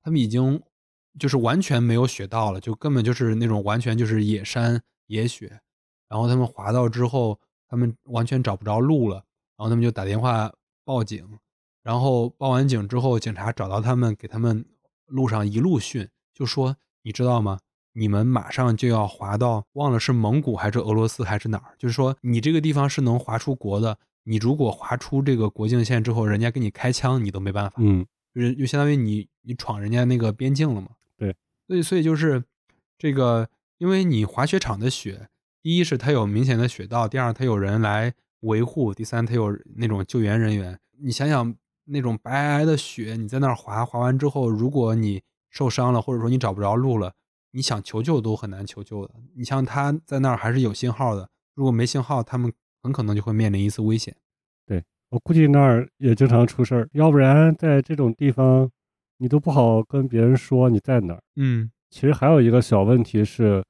[0.00, 0.62] 他们已经
[1.18, 5.60] 就是完全没有雪道了，就根本就是那种完全就是野山野雪。
[6.08, 9.16] 然后他们滑到之后，他们完全找不着路了，
[9.56, 10.52] 然后他们就打电话
[10.84, 11.28] 报警。
[11.82, 14.64] 然后报完警之后，警察找到他们，给他们
[15.12, 17.58] 路上一路训，就说：“你知道吗？
[17.92, 21.74] 你们马上就要滑到，忘了是蒙古还是俄罗斯还是哪儿？
[21.78, 23.98] 就是说你这个地方是能滑出国的。
[24.24, 27.76] 你如果滑出这个国境线之后，人家给你开枪，你都没办法。
[27.76, 30.88] 嗯，就是就相当于你你闯人家那个边境了嘛。
[31.18, 31.36] 对，
[31.66, 32.42] 所以所以就是
[32.96, 35.28] 这个，因为你滑雪场的雪，
[35.60, 40.78] 第一是它有明显的雪道，第二它有人来维护，第三它有那种救援人员。
[40.98, 41.54] 你想想。
[41.92, 47.12] 那种白皑皑的雪，你在那儿滑，滑完之后，如果你受伤了，或者说你找不着路了，
[47.50, 49.14] 你想求救都很难求救的。
[49.36, 52.50] 你像他在那儿还是有信号的，如果没信号，他们
[52.82, 54.16] 很可能就会面临一次危险。
[54.66, 58.70] 对我估计那儿也经常出事儿，要不然在这种地方，
[59.18, 61.22] 你都不好跟别人说你在哪儿。
[61.36, 63.62] 嗯，其实还有一个小问题是，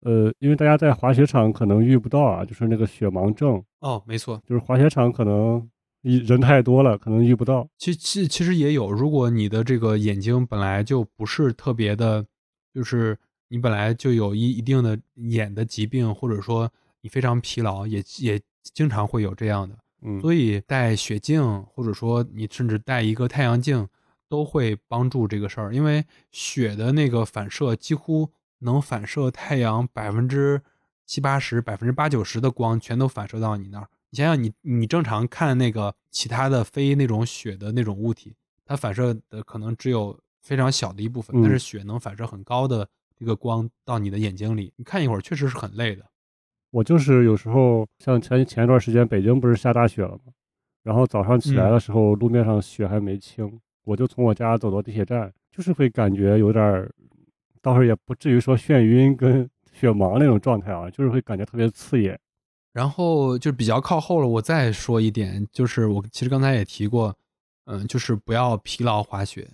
[0.00, 3.62] 呃，因为大家在滑雪场可能遇不到啊，就是那个雪盲症。
[3.78, 5.70] 哦，没错，就是滑雪场可能。
[6.04, 7.68] 人太多了，可能遇不到。
[7.78, 12.24] 其其其实也有，如果你的这个眼睛本来就不是特别的，
[12.74, 19.76] 就是你本来就有一一定的眼的疾病，或者说你非常疲劳，也也经常会有这样的。
[20.02, 23.88] 嗯，所以戴雪镜，或者说你甚至戴一个太阳镜，
[24.28, 25.74] 都会帮助这个事儿。
[25.74, 30.60] 因为雪的那个反射几乎能反射太阳百分之
[31.06, 33.88] 七八十、百分之八九十的光，全都反射到你那儿。
[34.14, 38.32] 你想想，你你正常看那个其他的非那种雪的那种物体，
[38.64, 42.88] 它反射的可能只有非常小的一部分，但是雪能反射很高的
[43.18, 46.04] 这个光到你的眼睛里，你看一会儿确实是很累的。
[46.70, 50.32] 我就是有时候像前前一段时间北京不是下大雪了吗？
[50.84, 56.88] 然后早上起来的时候路面上雪还没清，我就从我家走到地铁站，就是会感觉有点，
[57.60, 62.16] 倒是也不至于说眩晕跟 雪盲那种状态啊，就是会感觉特别刺眼。
[62.74, 67.16] 然后就比较靠后了，我再说一点，就是我其实刚才也提过，
[67.66, 69.48] 嗯，就是不要疲劳滑雪。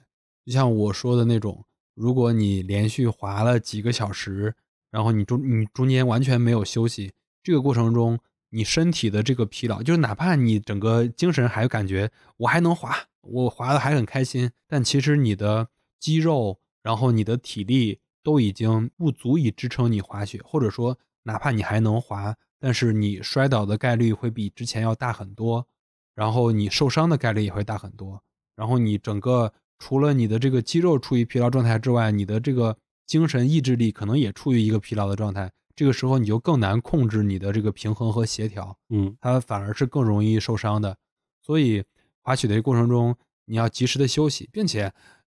[0.47, 1.63] 就像我说的那种，
[1.95, 4.55] 如果你连续滑了几个小时，
[4.91, 7.13] 然后你中你中间完全没有休息，
[7.43, 8.19] 这个过程中
[8.49, 15.69] 你身体的这个疲劳，就是哪怕你整个精神还感觉我还能滑，我滑的还很开心，但其实你的
[15.99, 22.35] 肌肉，然后你的体力都已经不足以支撑你滑雪，或者说哪怕你还能滑。
[22.61, 25.67] 但是你摔倒的概率会比之前要大很多，
[26.15, 28.23] 然后你受伤的概率也会大很多，
[28.55, 35.51] 然后你整个除了你的这个肌肉处于疲劳状态之外，你的这个精神意志力可能也处于一个疲劳的状态。
[35.75, 40.99] 这个时候你就更难控制你的这个平衡和协调，嗯，它反而是更容易受伤的。
[41.41, 41.83] 所以
[42.21, 44.93] 滑雪的过程中你要及时的休息，并且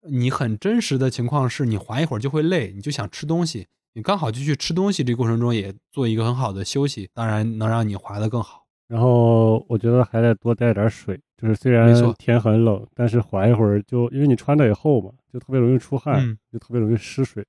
[0.09, 3.68] 你很真实的情况是你滑一会儿就会累，你就想吃东西。
[3.95, 8.66] 你刚好就去吃东西，这过程中也做一个很好的休息，当然能让你滑得更好。
[8.88, 17.45] 然后我觉得还得多带点水，就是虽然天很冷，但是滑一会儿就因为你穿的也厚嘛，就特别容易出汗，就特别容易失水。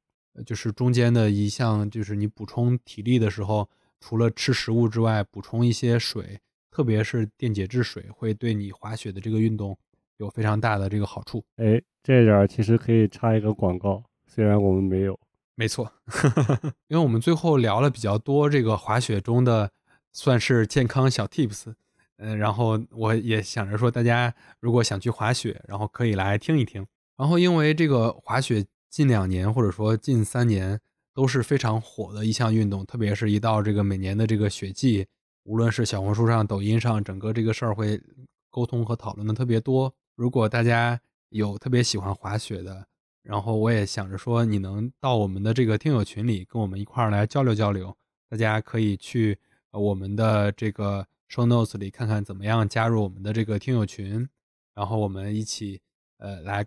[0.46, 3.70] 就是中间的一项，就是你补充体力的时候，
[4.00, 6.40] 除了吃食物之外，补充一些水，
[6.72, 9.78] 特别是电解质水，会对你滑雪的这个运动
[10.18, 11.44] 有非常大的这个好处。
[11.58, 15.18] 哎，这点其实可以插一个广告，虽然我们没有。
[15.56, 15.92] 没错，
[16.90, 19.70] 因为我们最后聊了比较多这个滑雪中的
[20.12, 21.74] 算是健康小 tips，
[22.18, 26.86] 嗯，然后我也想着说，大家如果想去滑雪，然后可以来听一听。
[27.16, 30.80] 然后因为这个滑雪近两年或者说近三年
[31.14, 35.06] 都是非常火的一项运动，特别是一到这个每年的这个雪季，
[35.44, 38.02] 无论是小红书上、抖音上，整个这个事儿会
[38.50, 39.94] 沟通和讨论的特别多。
[40.16, 41.00] 如果大家
[41.30, 42.88] 有特别喜欢滑雪的，
[43.24, 47.96] 然后我也想着说，你能到我们的这个听友群里跟我们一块儿来交流交流。
[48.30, 49.40] 大家可以去
[49.72, 54.28] 我们的这个 show notes 里看看怎么样加入我们的这个听友群，
[54.76, 55.80] 然后我们一起
[56.18, 56.66] 呃来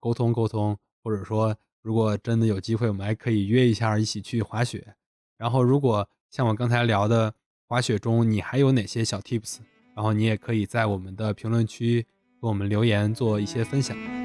[0.00, 4.94] 沟通沟通，或者说如果真的有机会，我们还可以约一下一起去滑雪。
[5.36, 7.34] 然后如果像我刚才聊的
[7.66, 9.58] 滑雪中，你还有哪些小 tips，
[9.94, 12.02] 然后你也可以在我们的评论区
[12.40, 14.21] 给我们留言做一些分享。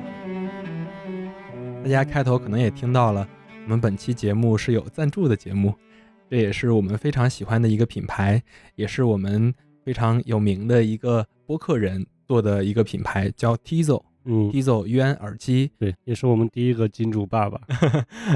[1.84, 3.28] 大家开头可能也听到了，
[3.64, 5.74] 我们本期节目是有赞助的节目，
[6.30, 8.42] 这也是我们非常喜欢的一个品牌，
[8.76, 9.54] 也是我们
[9.86, 14.04] 非常有名的一个播客人做的一个品牌，叫 Tizo。
[14.26, 17.62] 嗯，Tizo 渊耳机，对，也是我们第一个金主爸爸。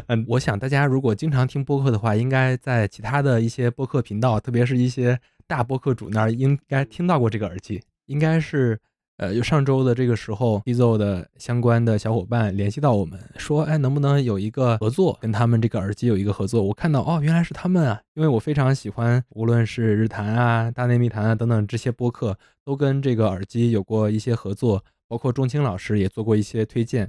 [0.08, 7.82] 嗯， 我想大家如果经常听播客的话，应该在其他的一些播客频道，特别是一些大播客主那儿，应该听到过这个耳机。
[8.06, 8.80] 应该是，
[9.22, 16.63] 呃，就上周的这个时候，Tizo 的相关的小伙伴联系到我们，说，哎，能不能有一个合作，跟他们这个耳机有一个合作？
[16.63, 24.84] 我看到，哦，原来是他们啊，因为我非常喜欢，无论是日坛啊、大内密谈啊等等这些播客，都跟这个耳机有过一些合作。
[25.07, 27.07] 包括钟青老师也做过一些推荐，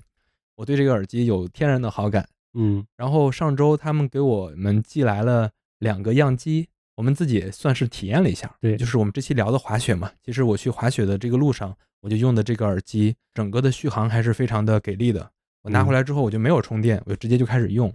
[0.57, 2.29] 我对这个耳机有天然的好感。
[2.53, 5.49] 嗯，然后上周他们给我们寄来了
[5.79, 8.55] 两个样机，我们自己也算是体验了一下。
[8.61, 15.31] 对就是我们这期聊的滑雪嘛，其实我去滑雪的这个路上，我就用的这个耳机，整个的续航还是非常的给力的。
[15.63, 17.91] 我拿回来之后，我就没有充电，我就直接就开始用，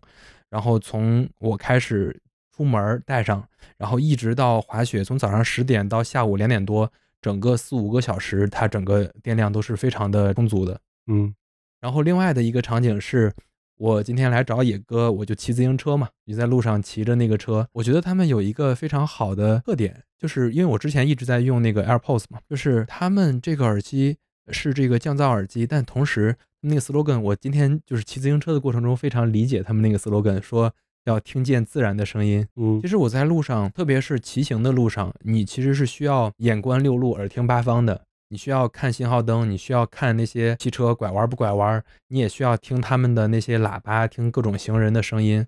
[0.49, 2.19] 然后从我开始
[2.55, 3.47] 出门带上，
[3.77, 6.91] 然后一直到滑雪，从早上十点到下午两点多。
[7.19, 10.79] 整个四五个小时，它整个电量都是非常的充足的。
[11.07, 11.33] 嗯，
[11.81, 13.33] 然后另外的一个场景是，
[13.77, 24.17] 我今天来找野哥，我就骑自行车嘛，你在路上骑着那个车，我觉得他们有一个非常好的特点，就是因为我之前一直在用那个 AirPods 嘛，就是他们这个耳机
[24.49, 30.73] 是这个降噪耳机，但同时那个 slogan，我今天就是骑自行车的过程中非常理解他们那个 slogan，说
[31.05, 32.47] 要听见自然的声音。
[32.55, 38.01] 嗯其实我在路上，特别是骑行的路上，你其实是需要眼观六路，耳听八方的。
[38.29, 45.45] 你需要看信号灯，你需要看那些汽车拐弯不拐弯，你也需要听他们的那些喇叭，听各种行人的声音。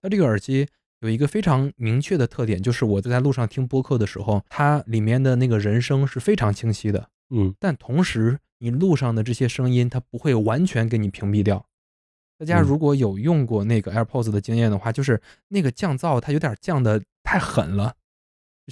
[0.00, 0.66] 那这个耳机
[1.00, 7.08] 有一个非常明确的特点，就是我在路上听播客的时候，它里面的那个人声是非常清晰的。
[7.34, 11.66] 嗯但同时，你路上的这些声音，它不会完全给你屏蔽掉。
[12.38, 17.94] 大家嗯如果有用过那个 AirPods 的经验的话，就是那个降噪它有点降的太狠了，就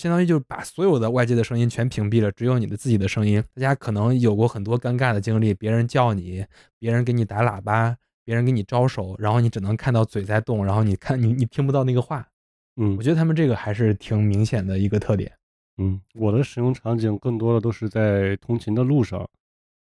[0.00, 3.42] 相当于就是把所有的外界的声音全屏蔽了，只有你的自己的声音。
[3.54, 6.44] 大家可能有过很多尴尬的经历，别人叫你，
[6.78, 7.94] 别人给你打喇叭，
[8.24, 12.26] 别人给你招手，然后你只能看到嘴在动，然后你看你你听不到那个话。
[12.80, 15.30] 嗯我觉得他们这个还是挺明显的一个特点。
[15.76, 19.28] 嗯，我的使用场景更多的都是在通勤的路上，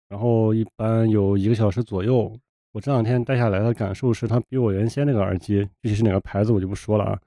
[0.07, 2.35] 然后一般有一个小时左右。
[2.71, 7.19] 我这两天戴下来的感受是，它比我原先那个耳机，具体是哪个牌子我就不说了啊，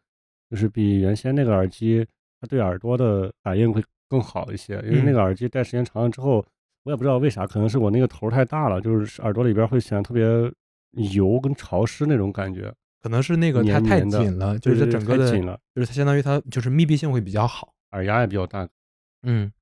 [0.48, 2.06] 就是比原先那个耳机，
[2.42, 4.74] 它对耳朵的反应会更好一些。
[4.84, 6.44] 因为那嗯个耳机戴时间长了之后，
[6.82, 10.26] 我也不知道为啥，可能是我那个头太大了，就是耳朵里边会显得特别
[11.12, 17.72] 油跟潮湿那种感觉，可能是那个它太紧了，就是整个的，紧了，就是它相当于它就是密闭性会比较好。
[17.92, 18.68] 耳压也比较大。
[19.22, 19.52] 嗯，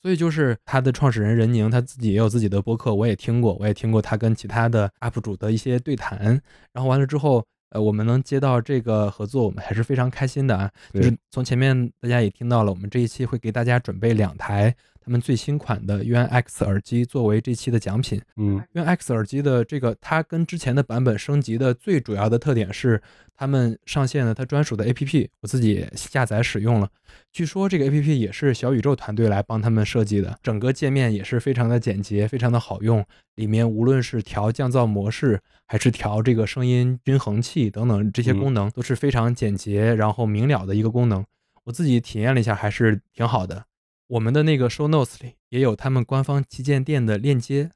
[0.00, 6.40] 所以就是它的创始人任宁他自己也有自己的播客，我也听过，我也听过他跟其他的 UP 主的一些对谈。
[6.72, 10.70] 然后完了之后，呃，我们能接到这个合作，我们还是非常开心的啊。
[10.92, 14.74] 就是从前面大家也听到了，我们这一期会给大家准备两台
[15.10, 18.22] 他们最新款的 UN X 耳机作为这期的奖品。
[18.36, 23.02] 嗯 UN X 耳机的这个，它跟之前的版本升级的最主要的特点是，
[23.34, 26.88] 他们上线了它专属的 APP，我自己也下载使用了。
[27.32, 33.04] 据说这个 APP 也是小宇宙团队来帮他们设计的，整个界面也是非常的简洁，非常的好用。
[33.34, 41.24] 里面无论是调降噪模式，还是调这个声音均衡器等等这些功能，都是非常简洁然后明了的一个功能。
[41.64, 43.64] 我自己体验了一下，还是挺好的。
[44.10, 47.70] 我们的那个 show notes 里也有他们官方旗舰店的链接，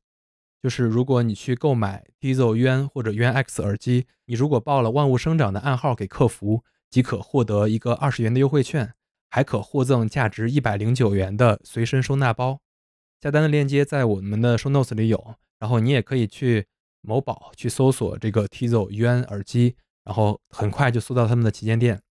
[0.60, 8.94] 就是如果你去购买 Tizo 渊或者渊 X 耳机，你如果报了万物生长的暗号给客服，即可获得一个二十元的优惠券，
[9.30, 12.60] 还可获赠价值一百零九元的随身收纳包。
[13.20, 16.66] 下单的链接在我们的 show notes 里有，然后你也可以去
[17.00, 22.02] 某宝去搜索这个 Tizo 渊耳机，然后很快就搜到他们的旗舰店。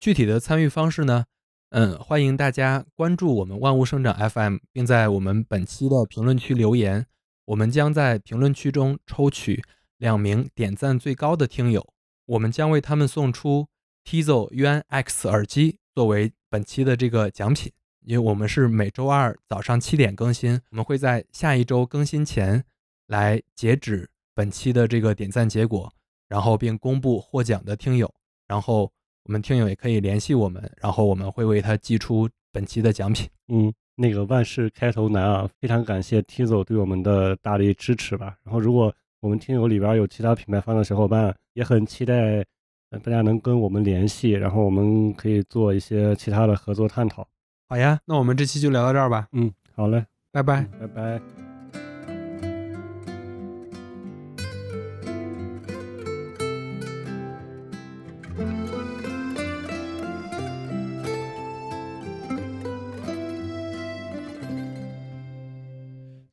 [0.00, 1.26] 具体的参与方式呢？
[1.70, 7.06] 嗯，欢迎大家关注我们万物生长 FM，并在我们本期的评论区留言。
[7.46, 9.62] 我们将在评论区中抽取
[9.98, 11.84] 两名点赞最高的听友，
[12.26, 13.66] 我们将为他们送出
[14.04, 17.72] Tizo UN X 耳机作为本期的这个奖品。
[18.04, 22.64] 因为我们是每周二早上七点更新，我们会在下一周更新前
[23.08, 25.92] 来截止本期的这个点赞结果，
[26.28, 28.14] 然后并公布获奖的听友，
[28.46, 28.92] 然后
[29.26, 33.28] 我们听友也可以联系我们，然后我们会为他寄出本期的奖品。
[33.48, 38.36] 嗯，那个万事开头难啊，非常感谢 Tizo 对我们的大力支持吧。
[38.44, 42.44] 然后，如果我们听友里边有其他品牌方的小伙伴，也很期待
[42.90, 47.26] 呃大家能跟我们联系，然后我们可以做一些其他的合作探讨。
[47.68, 50.60] 好呀，那我们这期就聊到这儿吧，嗯，好嘞，拜拜。
[50.60, 51.45] 嗯拜拜。